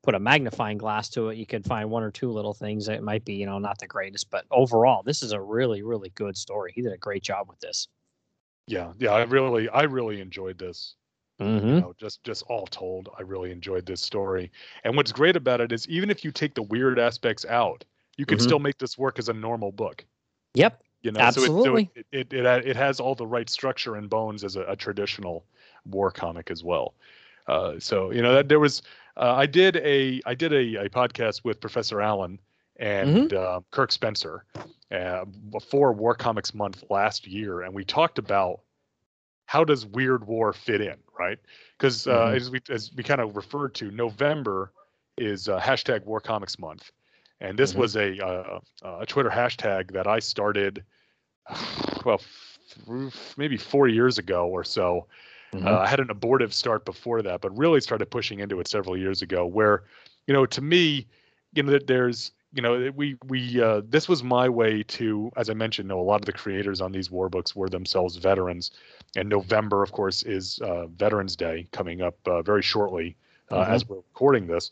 [0.04, 3.04] put a magnifying glass to it, you could find one or two little things that
[3.04, 4.30] might be, you know, not the greatest.
[4.30, 6.71] But overall, this is a really, really good story.
[6.74, 7.88] He did a great job with this.
[8.67, 10.95] Yeah, yeah, I really, I really enjoyed this.
[11.39, 11.67] Mm-hmm.
[11.67, 14.52] You know, just just all told, I really enjoyed this story.
[14.84, 17.84] And what's great about it is even if you take the weird aspects out,
[18.17, 18.41] you can Mhm.
[18.41, 20.06] still make this work as a normal book.
[20.54, 20.82] Yep.
[21.02, 21.63] You know, Absolutely.
[21.63, 24.62] so it, so it, it, it has all the right structure and bones as a,
[24.62, 25.45] a traditional
[25.86, 26.93] war comic as well.
[27.48, 28.82] Uh, so you know that there was
[29.17, 32.39] uh, I did a I did a, a podcast with Professor Allen
[32.78, 34.45] and uh, Kirk Spencer
[34.91, 38.62] uh, before War Comics Month last year, and we talked about
[39.45, 41.39] how does Weird War fit in, right?
[41.77, 42.36] Because uh, Mhm.
[42.36, 44.71] as we as we kind of referred to, November
[45.17, 46.91] is uh, hashtag War Comics Month,
[47.39, 47.77] and this Mhm.
[47.77, 48.60] was a uh,
[49.01, 50.84] a Twitter hashtag that I started,
[52.05, 55.08] well, f- maybe four years ago or so.
[55.53, 58.97] Uh, I had an abortive start before that, but really started pushing into it several
[58.97, 59.45] years ago.
[59.45, 59.84] Where,
[60.27, 61.08] you know, to me,
[61.53, 65.50] you know, that there's, you know, we we uh, this was my way to, as
[65.50, 68.72] I mentioned, know a lot of the creators on these war books were themselves veterans,
[69.15, 73.18] and November, of course, is uh, Veterans Day coming up uh, very shortly
[73.52, 73.80] uh, Mhm.
[73.80, 74.72] as we're recording this,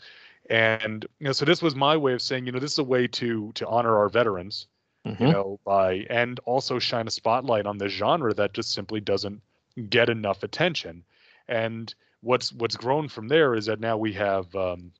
[0.49, 2.83] and you know, so this was my way of saying, you know, this is a
[2.83, 4.67] way to to honor our veterans,
[5.05, 5.19] Mhm.
[5.19, 9.41] you know, by and also shine a spotlight on the genre that just simply doesn't
[9.89, 11.03] get enough attention.
[11.47, 14.91] And what's what's grown from there is that now we have um,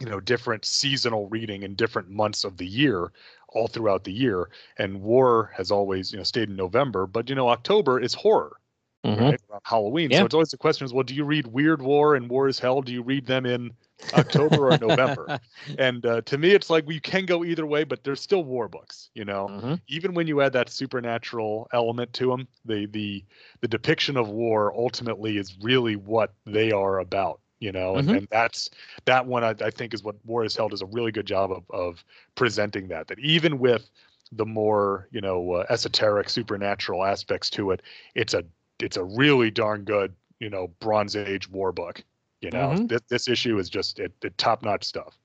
[0.00, 3.12] you know different seasonal reading in different months of the year
[3.50, 7.34] all throughout the year and war has always you know stayed in november but you
[7.34, 8.56] know october is horror
[9.04, 9.30] Mhm.
[9.30, 10.20] right halloween Yeah.
[10.20, 12.58] so it's always the question is well do you read weird war and war is
[12.58, 13.72] hell do you read them in
[14.14, 15.38] october or november
[15.78, 18.68] and uh, to me it's like we can go either way but there's still war
[18.68, 19.80] books you know Mhm.
[19.88, 23.24] even when you add that supernatural element to them, the the
[23.60, 28.16] the depiction of war ultimately is really what they are about, you know, and, Mhm.
[28.16, 28.70] and that's
[29.04, 31.52] that one I, I think is what War is Hell does a really good job
[31.52, 33.08] of of presenting that.
[33.08, 33.90] That even with
[34.32, 37.82] the more you know uh, esoteric supernatural aspects to it,
[38.14, 38.44] it's a
[38.80, 42.02] it's a really darn good you know Bronze Age war book.
[42.40, 42.88] You know, Mhm.
[42.88, 45.18] this, this issue is just it, it top notch stuff.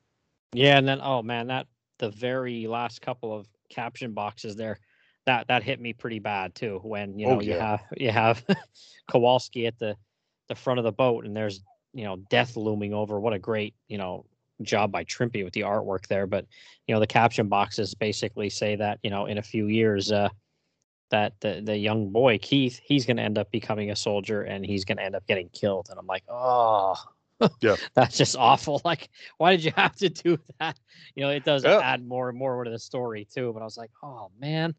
[0.53, 1.67] Yeah, and then oh man, that
[1.99, 4.79] the very last couple of caption boxes there,
[5.25, 6.79] that that hit me pretty bad too.
[6.83, 8.43] When you Oh, know you have you have
[9.09, 9.97] Kowalski at the
[10.47, 11.61] the front of the boat, and there's
[11.95, 13.19] you know death looming over.
[13.19, 14.25] What a great you know
[14.61, 16.27] job by Trimpy with the artwork there.
[16.27, 16.45] But
[16.87, 20.11] you know the caption boxes basically say that you know in a few years.
[20.11, 20.29] uh
[21.11, 24.65] that the, the young boy Keith he's going to end up becoming a soldier and
[24.65, 26.95] he's going to end up getting killed and I'm like oh
[27.61, 27.75] Yeah.
[27.93, 30.77] that's just awful like why did you have to do that
[31.13, 31.77] you know it does Yeah.
[31.79, 34.73] add more and more to the story too but i was like oh man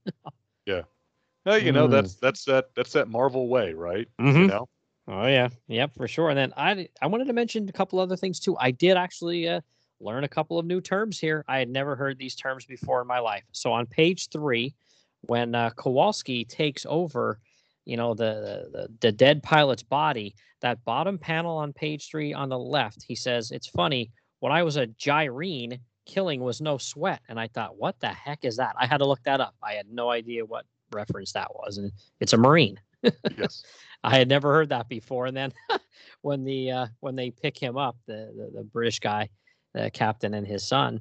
[0.66, 0.83] yeah.
[1.46, 1.92] No, you know Mm.
[1.92, 4.09] that's that's that that's that Marvel way, right?
[4.18, 4.48] You Mhm.
[4.48, 4.68] know.
[5.09, 5.49] Oh yeah.
[5.69, 6.31] Yep for sure.
[6.31, 8.57] And then i i wanted to mention a couple other things too.
[8.59, 9.61] I did actually uh,
[10.01, 11.45] learn a couple of new terms here.
[11.49, 13.45] I had never heard these terms before in my life.
[13.53, 14.75] So on page three
[15.23, 17.40] when uh, kowalski takes over
[17.85, 22.49] you know the, the the dead pilot's body that bottom panel on page three on
[22.49, 24.11] the left he says it's funny.
[24.40, 27.21] When i was a gyrene killing was no sweat.
[27.29, 28.75] And i thought what the heck is that?
[28.79, 29.55] I had to look that up.
[29.62, 31.79] I had no idea what reference that was.
[31.79, 33.64] And it's a marine Yes.
[34.04, 35.26] I had never heard that before.
[35.26, 35.52] And then
[36.22, 39.28] when the uh, when they pick him up, the, the the British guy,
[39.74, 41.00] the captain and his son,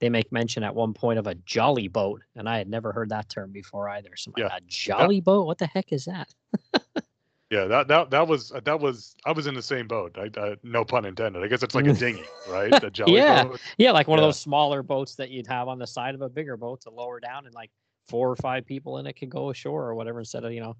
[0.00, 3.08] they make mention at one point of a jolly boat, and I had never heard
[3.10, 4.16] that term before either.
[4.16, 4.56] So I'm like, Yeah.
[4.56, 5.46] a jolly boat?
[5.46, 6.32] What the heck is that?
[7.50, 10.16] Yeah, that that that was uh, that was I was in the same boat.
[10.16, 11.42] I, uh, no pun intended.
[11.44, 12.82] I guess it's like a dinghy, right?
[12.82, 13.44] A jolly Yeah.
[13.44, 13.60] boat.
[13.76, 14.24] Yeah, like one Yeah.
[14.24, 16.90] of those smaller boats that you'd have on the side of a bigger boat to
[16.90, 17.70] lower down, and like
[18.08, 20.20] four or five people in it could go ashore or whatever.
[20.20, 20.76] Instead of you know,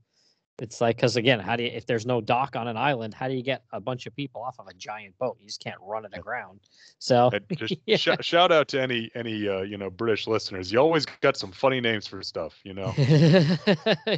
[0.58, 3.26] it's like because again, how do you if there's no dock on an island, how
[3.26, 5.36] do you get a bunch of people off of a giant boat?
[5.40, 6.60] You just can't run it aground.
[6.98, 7.96] So just Yeah.
[7.96, 10.70] sh- shout out to any any uh, you know British listeners.
[10.70, 12.60] You always got some funny names for stuff.
[12.64, 12.92] You know,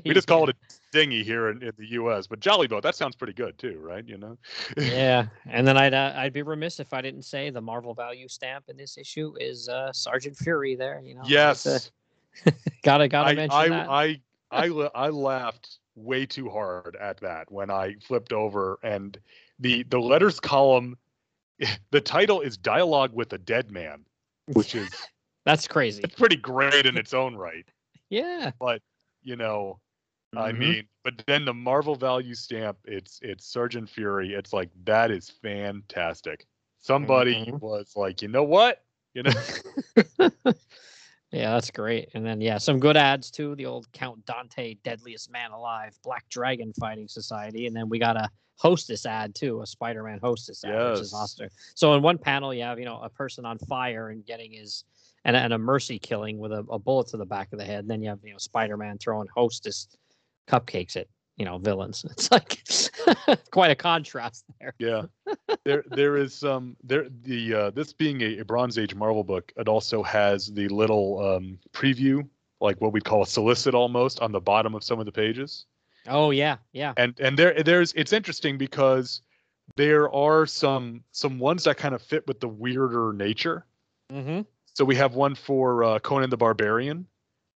[0.05, 2.97] we just call it a dinghy here in, in the U.S., but jolly boat that
[2.97, 4.07] sounds pretty good too, right?
[4.07, 4.37] You know.
[4.77, 8.29] yeah, and then I'd uh, I'd be remiss if I didn't say the Marvel value
[8.29, 10.75] stamp in this issue is uh, Sergeant Fury.
[10.75, 11.23] There, you know.
[11.25, 11.91] yes.
[12.83, 13.89] gotta gotta I mention I, that.
[13.89, 14.21] I
[14.51, 19.19] I I laughed way too hard at that when I flipped over and
[19.59, 20.97] the the letters column.
[21.91, 24.05] The title is "Dialogue with a Dead Man,"
[24.53, 25.11] which is
[25.45, 26.03] That's crazy.
[26.03, 27.65] it's pretty great in its own right.
[28.11, 28.53] Yeah.
[28.61, 28.83] But
[29.23, 29.81] you know,
[30.37, 30.59] I Mhm.
[30.59, 34.35] mean, but then the Marvel value stamp, it's it's Sergeant Fury.
[34.35, 36.47] It's like that is fantastic.
[36.81, 37.61] Somebody Mhm.
[37.61, 38.83] was like, you know what?
[39.15, 39.33] You know,
[41.35, 42.11] Yeah, that's great.
[42.15, 43.57] And then yeah, some good ads too.
[43.57, 48.17] The old Count Dante, deadliest man alive, Black Dragon Fighting Society, and then we got
[48.17, 51.15] a hostess ad too, a Spider-Man hostess ad, which is Yes.
[51.15, 51.49] awesome.
[51.75, 54.85] So in one panel, you have you know a person on fire and getting his
[55.25, 57.81] and, and a mercy killing with a, a bullet to the back of the head.
[57.81, 59.89] And then you have you know Spider-Man throwing hostess
[60.47, 62.05] cupcakes at you know villains.
[62.11, 62.63] It's like
[63.51, 64.75] quite a contrast there.
[64.79, 65.03] Yeah,
[65.65, 69.53] there there is some there the uh, this being a, a Bronze Age Marvel book,
[69.57, 72.27] it also has the little um, preview,
[72.61, 75.67] like what we'd call a solicit almost, on the bottom of some of the pages.
[76.07, 76.93] Oh yeah, yeah.
[76.97, 79.23] And and there there's it's interesting because
[79.77, 83.65] there are some some ones that kind of fit with the weirder nature.
[84.13, 84.43] Mm-hmm.
[84.75, 87.07] So we have one for uh, Conan the Barbarian,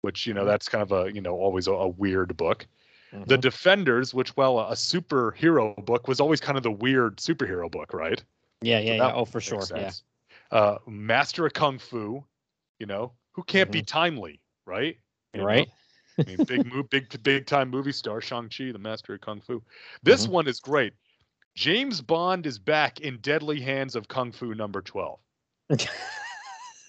[0.03, 0.47] which you know Mhm.
[0.47, 2.67] that's kind of a you know always a, a weird book.
[3.17, 3.29] Mm-hmm.
[3.29, 7.95] The Defenders, which well, a superhero book was always kind of the weird superhero book,
[7.95, 8.23] right?
[8.61, 9.13] yeah, yeah, that yeah.
[9.15, 9.63] Oh, for sure.
[9.75, 9.91] Yeah.
[10.51, 12.25] Uh, Master of Kung Fu,
[12.79, 13.87] you know, who can't be Mhm.
[13.87, 14.99] timely, right?
[15.35, 15.43] You?
[15.43, 15.69] Right.
[16.19, 19.41] I mean, big move, big big time movie star Shang Chi, the Master of Kung
[19.41, 19.63] Fu.
[20.03, 20.31] This Mhm.
[20.31, 20.95] one is great.
[21.55, 25.21] James Bond is back in Deadly Hands of Kung Fu number twelve.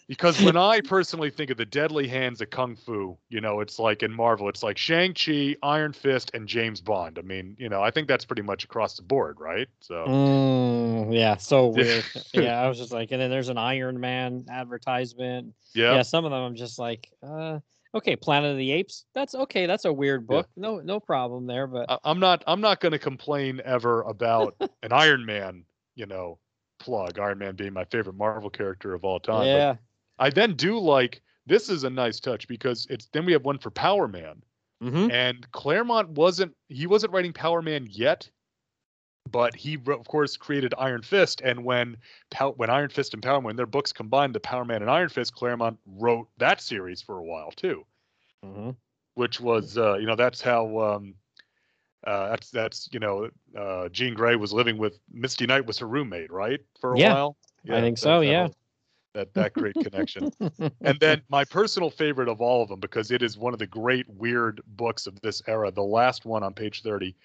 [0.08, 3.78] Because when I personally think of the Deadly Hands of Kung Fu, you know, it's
[3.78, 7.20] like in Marvel, it's like Shang Chi, Iron Fist, and James Bond.
[7.20, 9.68] I mean, you know, I think that's pretty much across the board, right?
[9.80, 12.06] So Mm, yeah, so weird.
[12.34, 15.54] yeah, I was just like, and then there's an Iron Man advertisement.
[15.74, 17.60] yeah, Yeah, some of them I'm just like, uh,
[17.96, 19.06] okay, Planet of the Apes.
[19.14, 19.66] That's okay.
[19.66, 20.38] That's a weird Yeah.
[20.38, 20.50] book.
[20.56, 21.68] No, no problem there.
[21.68, 25.66] But I- I'm not I'm not going to complain ever about an Iron Man,
[25.96, 26.40] you know,
[26.80, 27.20] plug.
[27.20, 29.48] Iron Man being my favorite Marvel character of all time.
[29.48, 29.76] Yeah,
[30.20, 33.58] I then do like this is a nice touch because it's then we have one
[33.58, 34.42] for Power Man,
[34.82, 38.30] hmm and Claremont wasn't he wasn't writing Power Man yet,
[39.32, 41.98] but he of course created Iron Fist, and when
[42.56, 45.34] when Iron Fist and Power Man their books combined, the Power Man and Iron Fist,
[45.34, 47.86] Claremont wrote that series for a while too.
[48.44, 48.72] Hmm
[49.18, 51.16] which was uh, you know that's how um,
[52.06, 55.88] uh, that's that's you know uh, Jean Grey was living with Misty Knight was her
[55.88, 56.60] roommate right?
[56.80, 57.38] For a Yeah, while.
[57.70, 58.44] I think so, yeah.
[58.44, 58.56] whole-
[59.18, 60.32] That that great connection.
[60.82, 63.66] and then my personal favorite of all of them because it is one of the
[63.66, 65.72] great weird books of this era.
[65.72, 67.16] The last one on page thirty,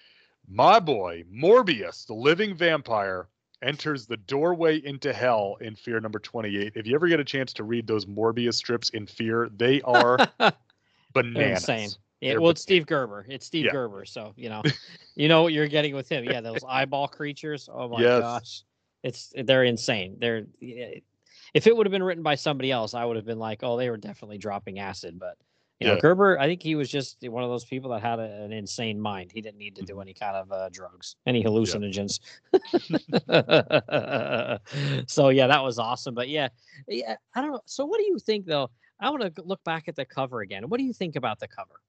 [0.49, 3.27] my boy Morbius, the living vampire.
[3.61, 6.73] Enters the doorway into hell in Fear number 28.
[6.75, 10.17] If you ever get a chance to read those Morbius strips in Fear, they are
[11.13, 11.69] bananas.
[11.69, 11.89] insane.
[12.19, 13.25] Yeah, well, it's Steve Gerber.
[13.29, 13.71] It's Steve Yeah.
[13.71, 14.63] Gerber, so you know,
[15.15, 16.25] you know what you're getting with him.
[16.25, 17.69] Yeah, those eyeball creatures.
[17.71, 18.19] Oh my Yes.
[18.21, 18.63] gosh,
[19.01, 20.17] it's they're insane.
[20.19, 20.45] They're
[21.53, 23.77] if it would have been written by somebody else, I would have been like, oh,
[23.77, 25.19] they were definitely dropping acid.
[25.19, 25.37] But
[25.79, 28.43] you know, Gerber, I think he was just one of those people that had a,
[28.43, 29.31] an insane mind.
[29.33, 29.95] He didn't need to Mm-hmm.
[29.95, 32.19] do any kind of uh, drugs, any hallucinogens.
[35.07, 36.15] so yeah, that was awesome.
[36.15, 36.47] But yeah,
[36.87, 37.61] yeah, I don't know.
[37.65, 38.69] So what do you think though?
[38.99, 40.69] I want to look back at the cover again.
[40.69, 41.81] What do you think about the cover?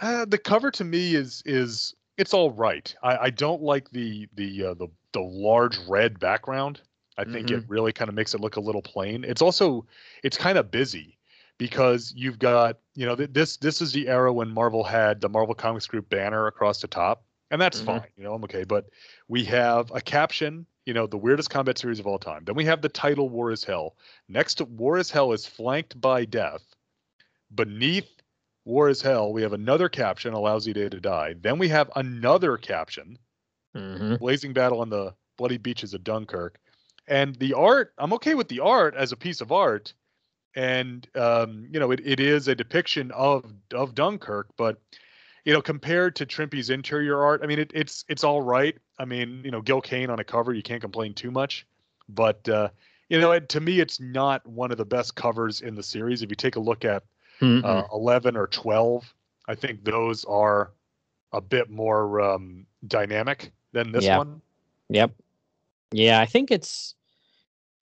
[0.00, 2.94] Uh, the cover to me is is it's all right.
[3.02, 6.82] I, I don't like the the uh, the the large red background.
[7.18, 9.24] I think it really kind of makes it look a little plain.
[9.24, 9.84] It's also
[10.22, 11.18] it's kind of busy
[11.58, 15.28] because you've got you know th- this this is the era when Marvel had the
[15.28, 17.84] Marvel Comics Group banner across the top, and that's Mhm.
[17.86, 18.04] fine.
[18.16, 18.86] You know I'm okay, but
[19.28, 20.64] we have a caption.
[20.86, 22.44] You know the weirdest combat series of all time.
[22.44, 23.96] Then we have the title War is Hell.
[24.28, 26.62] Next to War is Hell is flanked by Death.
[27.54, 28.08] Beneath
[28.64, 31.34] War is Hell, we have another caption, A Lousy Day to Die.
[31.40, 33.18] Then we have another caption,
[33.76, 34.16] Mm-hmm.
[34.16, 36.58] Blazing Battle on the Bloody Beaches of Dunkirk.
[37.08, 39.92] And the art, I'm okay with the art as a piece of art.
[40.54, 44.80] And um, you know, it, it is a depiction of of Dunkirk, but
[45.44, 48.76] you know, compared to Trimpe's interior art, I mean it, it's it's all right.
[48.98, 51.66] I mean, you know, Gil Kane on a cover, you can't complain too much.
[52.08, 52.68] But uh,
[53.08, 56.22] you know, it, to me, it's not one of the best covers in the series.
[56.22, 57.04] If you take a look at
[57.40, 57.64] Mm-hmm.
[57.64, 59.14] uh, 11 or 12
[59.46, 60.72] i think those are
[61.32, 64.42] a bit more um, dynamic than this one
[64.88, 65.12] Yep.
[65.92, 66.94] Yeah, I think it's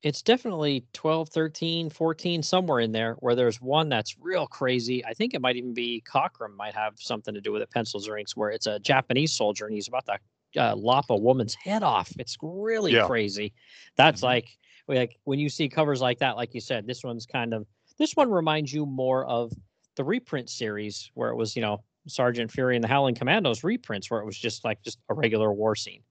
[0.03, 5.05] it's definitely 12, 13, 14 somewhere in there where there's one that's real crazy.
[5.05, 8.09] I think it might even be Cockrum might have something to do with it pencils
[8.09, 10.19] or inks where it's a Japanese soldier and he's about to
[10.59, 12.13] uh, lop a woman's head off.
[12.19, 12.99] It's really Yeah.
[12.99, 13.53] crazy.
[13.97, 14.23] That's Mhm.
[14.23, 14.59] like
[14.89, 17.67] like when you see covers like that like you said this one's kind of
[17.99, 19.53] this one reminds you more of
[19.97, 24.11] the reprint series where it was, you know, Sergeant Fury and the Howling Commandos reprints
[24.11, 26.03] where it was just like just a regular war scene.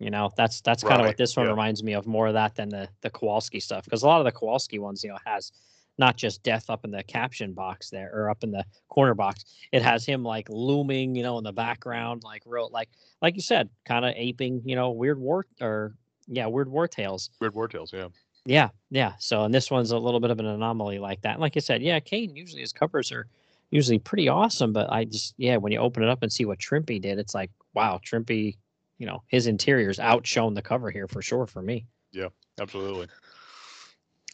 [0.00, 1.52] You know, that's that's kind of what this one yeah.
[1.52, 4.24] reminds me of more of that than the the Kowalski stuff because a lot of
[4.24, 5.52] the Kowalski ones, you know, has
[5.98, 9.44] not just death up in the caption box there or up in the corner box.
[9.70, 12.88] It has him like looming, you know, in the background, like real like
[13.20, 15.94] like you said, kind of aping, you know, weird war or
[16.26, 17.30] yeah, weird war tales.
[17.40, 18.08] weird war tales yeah
[18.46, 19.12] Yeah, yeah.
[19.18, 21.38] So, and this one's a little bit of an anomaly like that.
[21.38, 23.26] like I said, yeah, Kane usually his covers are
[23.70, 26.58] usually pretty awesome, but I just yeah, when you open it up and see what
[26.58, 28.56] Trimpe did, it's like wow, Trimpe,
[29.00, 31.86] you know, his interiors outshone the cover here for sure for me.
[32.12, 32.28] Yeah,
[32.60, 33.08] absolutely.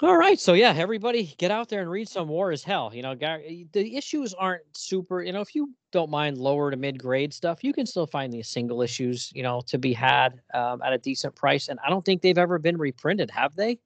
[0.03, 2.91] All right, so yeah, everybody get out there and read some War is Hell.
[2.93, 5.23] You know, the issues aren't super.
[5.23, 8.31] You know, if you don't mind lower to mid grade stuff, you can still find
[8.31, 9.33] these single issues.
[9.35, 12.37] You know, to be had um, at a decent price, and I don't think they've
[12.37, 13.79] ever been reprinted, have they?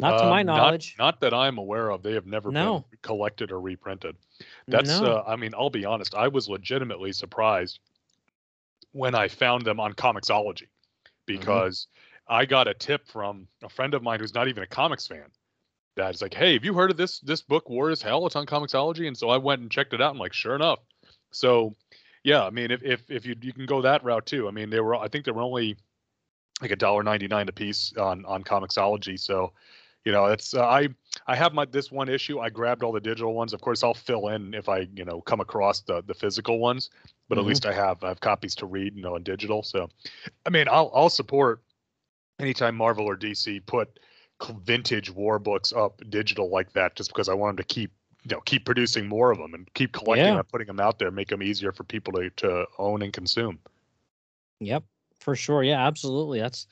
[0.00, 0.94] Not to my um, knowledge.
[0.96, 2.04] Not, not, that I'm aware of.
[2.04, 2.84] They have never no.
[2.90, 4.14] been collected or reprinted.
[4.68, 5.00] That's.
[5.00, 5.06] No.
[5.06, 6.14] Uh, I mean, I'll be honest.
[6.14, 7.80] I was legitimately surprised
[8.98, 11.08] when I found them on Comixology mm-hmm.
[11.26, 12.34] because mm-hmm.
[12.34, 15.30] I got a tip from a friend of mine who's not even a comics fan
[15.96, 18.26] That is like, hey, have you heard of this this book, War is Hell?
[18.26, 20.10] It's on Comixology, and so I went and checked it out.
[20.12, 20.80] I'm like, sure enough.
[21.30, 21.76] So,
[22.24, 24.48] yeah, I mean, if if if you you can go that route too.
[24.48, 25.76] I mean, they were I think they were only
[26.60, 29.18] like a dollar ninety nine a piece on on Comixology.
[29.18, 29.52] So,
[30.04, 30.88] you know, it's uh, I
[31.26, 32.40] I have my this one issue.
[32.40, 33.52] I grabbed all the digital ones.
[33.52, 36.90] Of course, I'll fill in if I you know come across the the physical ones.
[37.28, 37.40] But mm-hmm.
[37.44, 39.62] at least I have I have copies to read, you know, in digital.
[39.62, 39.88] So,
[40.46, 41.62] I mean, I'll I'll support
[42.38, 43.98] anytime Marvel or DC put
[44.64, 47.90] vintage war books up digital like that just because I want them to keep
[48.22, 50.36] you know keep producing more of them and keep collecting yeah.
[50.36, 53.58] them, putting them out there, make them easier for people to to own and consume.
[54.60, 54.84] Yep,
[55.20, 55.62] for sure.
[55.62, 56.40] Yeah, absolutely.
[56.40, 56.66] That's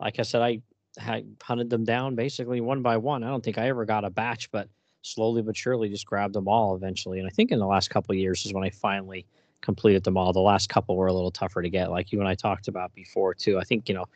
[0.00, 0.60] like I said, I
[0.98, 3.22] had hunted them down basically one by one.
[3.22, 4.68] I don't think I ever got a batch, but
[5.02, 7.18] slowly but surely just grabbed them all eventually.
[7.18, 9.26] And I think in the last couple years is when I finally
[9.60, 10.32] completed them all.
[10.32, 12.92] The last couple were a little tougher to get, like you and I talked about
[12.94, 13.58] before too.
[13.58, 14.06] I think you know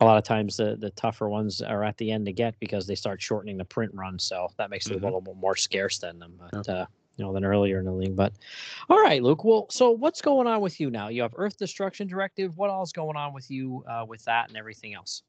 [0.00, 2.86] a lot of times the the tougher ones are at the end to get because
[2.86, 5.02] they start shortening the print run, so that makes it mm-hmm.
[5.02, 6.74] a little bit more scarce than them, but yeah.
[6.74, 6.86] uh,
[7.16, 8.16] you know, than earlier in the league.
[8.16, 8.32] But
[8.88, 9.44] all right, Luke.
[9.44, 11.08] Well, so what's going on with you now?
[11.08, 12.56] You have Earth Destruction Directive.
[12.56, 15.22] What all's going on with you uh, with that and everything else?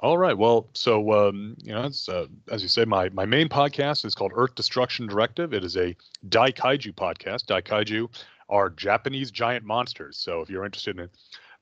[0.00, 0.36] All right.
[0.38, 4.30] Well, so um, you know, uh, as you say, my my main podcast is called
[4.34, 5.52] Earth Destruction Directive.
[5.52, 5.96] It is a
[6.28, 7.46] Daikaiju podcast.
[7.46, 8.08] Daikaiju
[8.48, 10.16] are Japanese giant monsters.
[10.16, 11.08] So if you're interested in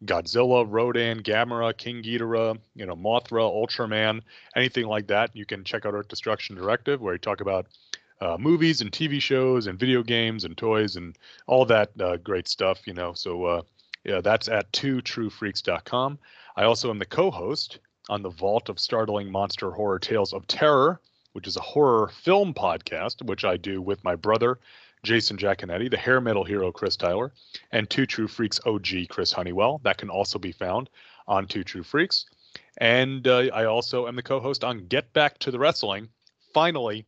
[0.05, 4.21] Godzilla, Rodan, Gamera, King Ghidorah, you know, Mothra, Ultraman,
[4.55, 7.67] anything like that, you can check out Earth Destruction Directive, where we talk about
[8.21, 11.17] uh, movies and TV shows and video games and toys and
[11.47, 13.15] all that uh, great stuff, you know.
[13.15, 13.63] So, uh,
[14.05, 16.19] yeah, that's at twotruefreaks.com.
[16.55, 17.79] I also am the co host
[18.09, 21.01] on the Vault of Startling Monster Horror Tales of Terror,
[21.33, 24.59] which is a horror film podcast, which I do with my brother
[25.03, 27.33] Jason Giaconetti, the hair metal hero Chris Tyler,
[27.73, 29.81] and Two True Freaks OG Chris Honeywell.
[29.85, 30.91] That can also be found
[31.29, 32.27] on Two True Freaks.
[32.79, 36.09] And uh, I also am the co host on Get Back to the Wrestling.
[36.53, 37.07] Finally,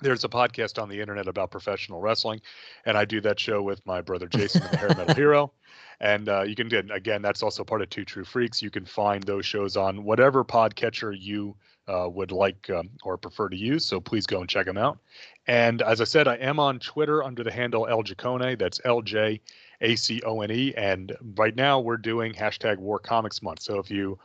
[0.00, 2.40] there's a podcast on the internet about professional wrestling,
[2.84, 5.52] and I do that show with my brother Jason, the hair metal hero.
[5.98, 8.60] And uh, you can get again, that's also part of Two True Freaks.
[8.60, 11.56] You can find those shows on whatever podcatcher you
[11.88, 13.86] uh, would like um, or prefer to use.
[13.86, 14.98] So please go and check them out.
[15.46, 18.58] And as I said, I am on Twitter under the handle El Jacone.
[18.58, 19.40] That's L J
[19.80, 20.74] A C O N E.
[20.76, 23.62] And right now we're doing hashtag War Comics Month.
[23.62, 24.18] So if you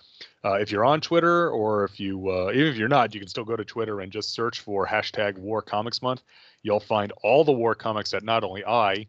[0.44, 3.30] uh, if you're on Twitter or if you uh, even if you're not, you can
[3.30, 6.24] still go to Twitter and just search for hashtag War Comics Month.
[6.64, 9.06] You'll find all the war comics that not only I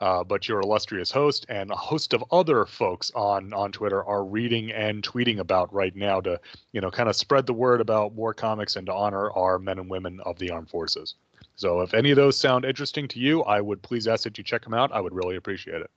[0.00, 4.24] uh, but your illustrious host and a host of other folks on on Twitter are
[4.24, 6.40] reading and tweeting about right now to
[6.72, 9.78] you know kind of spread the word about war comics and to honor our men
[9.78, 11.14] and women of the armed forces.
[11.60, 14.42] So if any of those sound interesting to you, I would please ask that you
[14.42, 14.92] check them out.
[14.92, 15.90] I would really appreciate it.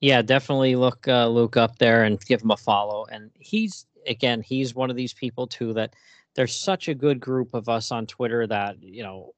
[0.00, 3.06] Yeah, definitely look uh, Luke up there and give him a follow.
[3.10, 5.94] And he's again, he's one of these people too that
[6.36, 9.34] there's such a good group of us on Twitter that you know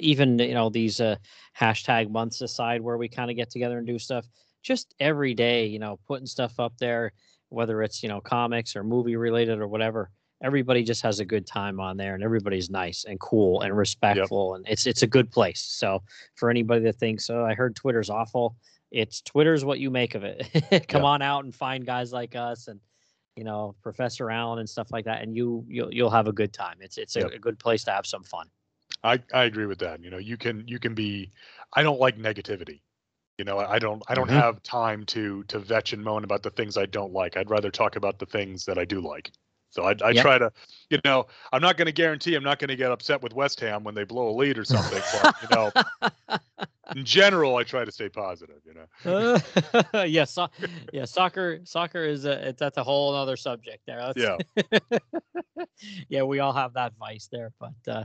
[0.00, 1.14] even you know these uh,
[1.56, 4.26] hashtag months aside where we kind of get together and do stuff
[4.64, 7.12] just every day you know putting stuff up there
[7.50, 10.10] whether it's you know comics or movie related or whatever
[10.44, 14.52] everybody just has a good time on there and everybody's nice and cool and respectful
[14.52, 14.58] yep.
[14.58, 16.02] and it's it's a good place so
[16.34, 18.54] for anybody that thinks oh i heard twitter's awful
[18.90, 20.46] it's twitter's what you make of it
[20.88, 21.04] come yep.
[21.04, 22.78] on out and find guys like us and
[23.36, 26.52] you know professor allen and stuff like that and you you'll, you'll have a good
[26.52, 27.30] time it's it's yep.
[27.30, 28.46] a, a good place to have some fun
[29.02, 30.02] I, I agree with that.
[30.02, 31.30] You know, you can you can be
[31.74, 32.80] I don't like negativity.
[33.38, 34.38] You know, I don't I don't mm-hmm.
[34.38, 37.36] have time to to vetch and moan about the things I don't like.
[37.36, 39.30] I'd rather talk about the things that I do like.
[39.74, 40.22] So I, I yep.
[40.22, 40.52] try to,
[40.88, 43.58] you know, I'm not going to guarantee I'm not going to get upset with West
[43.58, 45.02] Ham when they blow a lead or something.
[45.20, 46.38] but you know,
[46.94, 48.60] in general, I try to stay positive.
[48.64, 49.40] You know.
[49.92, 50.46] uh, yeah, so,
[50.92, 53.98] yeah, soccer, soccer is a it's, that's a whole other subject there.
[53.98, 55.66] That's, yeah.
[56.08, 58.04] yeah, we all have that vice there, but uh,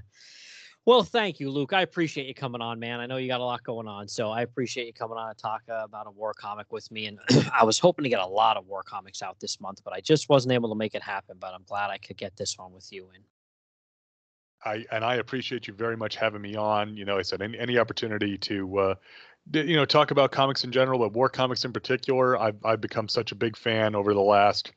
[0.86, 1.74] well, thank you, Luke.
[1.74, 3.00] I appreciate you coming on, man.
[3.00, 5.40] I know you got a lot going on, so I appreciate you coming on to
[5.40, 7.06] talk uh, about a war comic with me.
[7.06, 7.20] And
[7.54, 10.02] I was hoping to get a lot of war comics out this month, but I
[10.02, 11.38] just wasn't able to make it happen.
[11.40, 13.10] But I'm glad I could get this one with you.
[13.14, 13.24] And
[14.66, 16.96] I and I appreciate you very much having me on.
[16.98, 18.96] You know, I said any, any opportunity to uh,
[19.54, 22.40] you know talk about comics in general, but war comics in particular.
[22.40, 24.74] I've I've become such a big fan over the last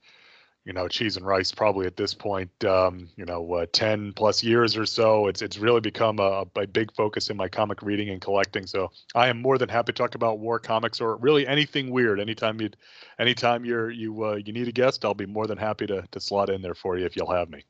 [0.64, 4.42] you know cheese and rice probably at this point um, you know uh, 10 plus
[4.42, 5.26] years or so.
[5.26, 8.66] It's it's really become a, a, big focus in my comic reading and collecting.
[8.66, 12.20] So i am more than happy to talk about war comics or really anything weird.
[12.20, 12.70] Anytime you
[13.18, 16.20] anytime you're you uh, you need a guest i'll be more than happy to to
[16.20, 17.64] slot in there for you if you'll have me.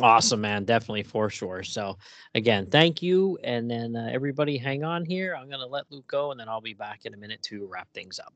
[0.00, 0.64] Awesome man.
[0.64, 1.62] Definitely for sure.
[1.62, 1.96] So
[2.34, 3.38] again thank you.
[3.42, 5.34] And then uh, everybody hang on here.
[5.34, 7.66] I'm going to let luke go and then i'll be back in a minute to
[7.66, 8.34] wrap things up.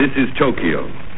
[0.00, 1.17] This is tokyo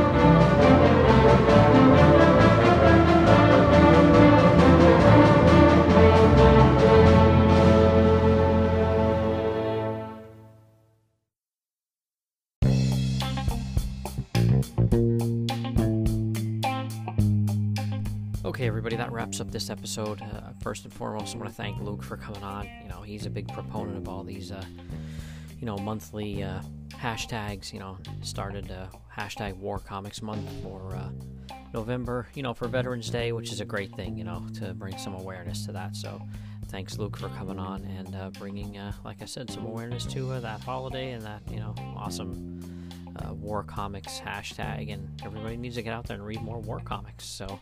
[19.11, 20.21] Wraps up this episode.
[20.21, 22.67] Uh, first and foremost, I want to thank Luke for coming on.
[22.81, 24.63] You know, he's a big proponent of all these, uh,
[25.59, 27.73] you know, monthly uh, hashtags.
[27.73, 31.09] You know, started uh, hashtag War Comics Month for uh,
[31.73, 32.27] November.
[32.33, 34.17] You know, for Veterans Day, which is a great thing.
[34.17, 35.95] You know, to bring some awareness to that.
[35.95, 36.21] So,
[36.69, 40.61] thanks Luke for coming on and uh, bringing, like I said, some awareness to that
[40.61, 42.59] holiday and that you know awesome.
[43.41, 47.25] war comics hashtag and everybody needs to get out there and read more war comics
[47.25, 47.59] so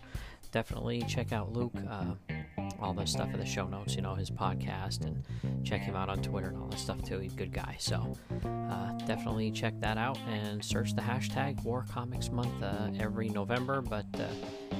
[0.52, 1.74] definitely check out Luke.
[1.90, 2.16] Uh,
[2.82, 5.24] all the stuff in the show notes, you know, his podcast, and
[5.66, 7.20] check him out on Twitter and all that stuff too.
[7.20, 7.76] He's a good guy.
[7.78, 13.30] So uh, definitely check that out and search the hashtag War Comics Month uh, every
[13.30, 14.28] November, but uh,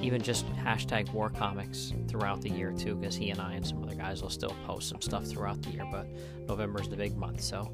[0.02, 3.84] even just hashtag War Comics throughout the year too, because he and I and some
[3.84, 5.86] other guys will still post some stuff throughout the year.
[5.92, 6.08] But
[6.48, 7.74] November is the big month, so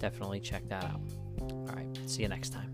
[0.00, 1.00] definitely check that out.
[1.40, 2.70] All right, see you next time.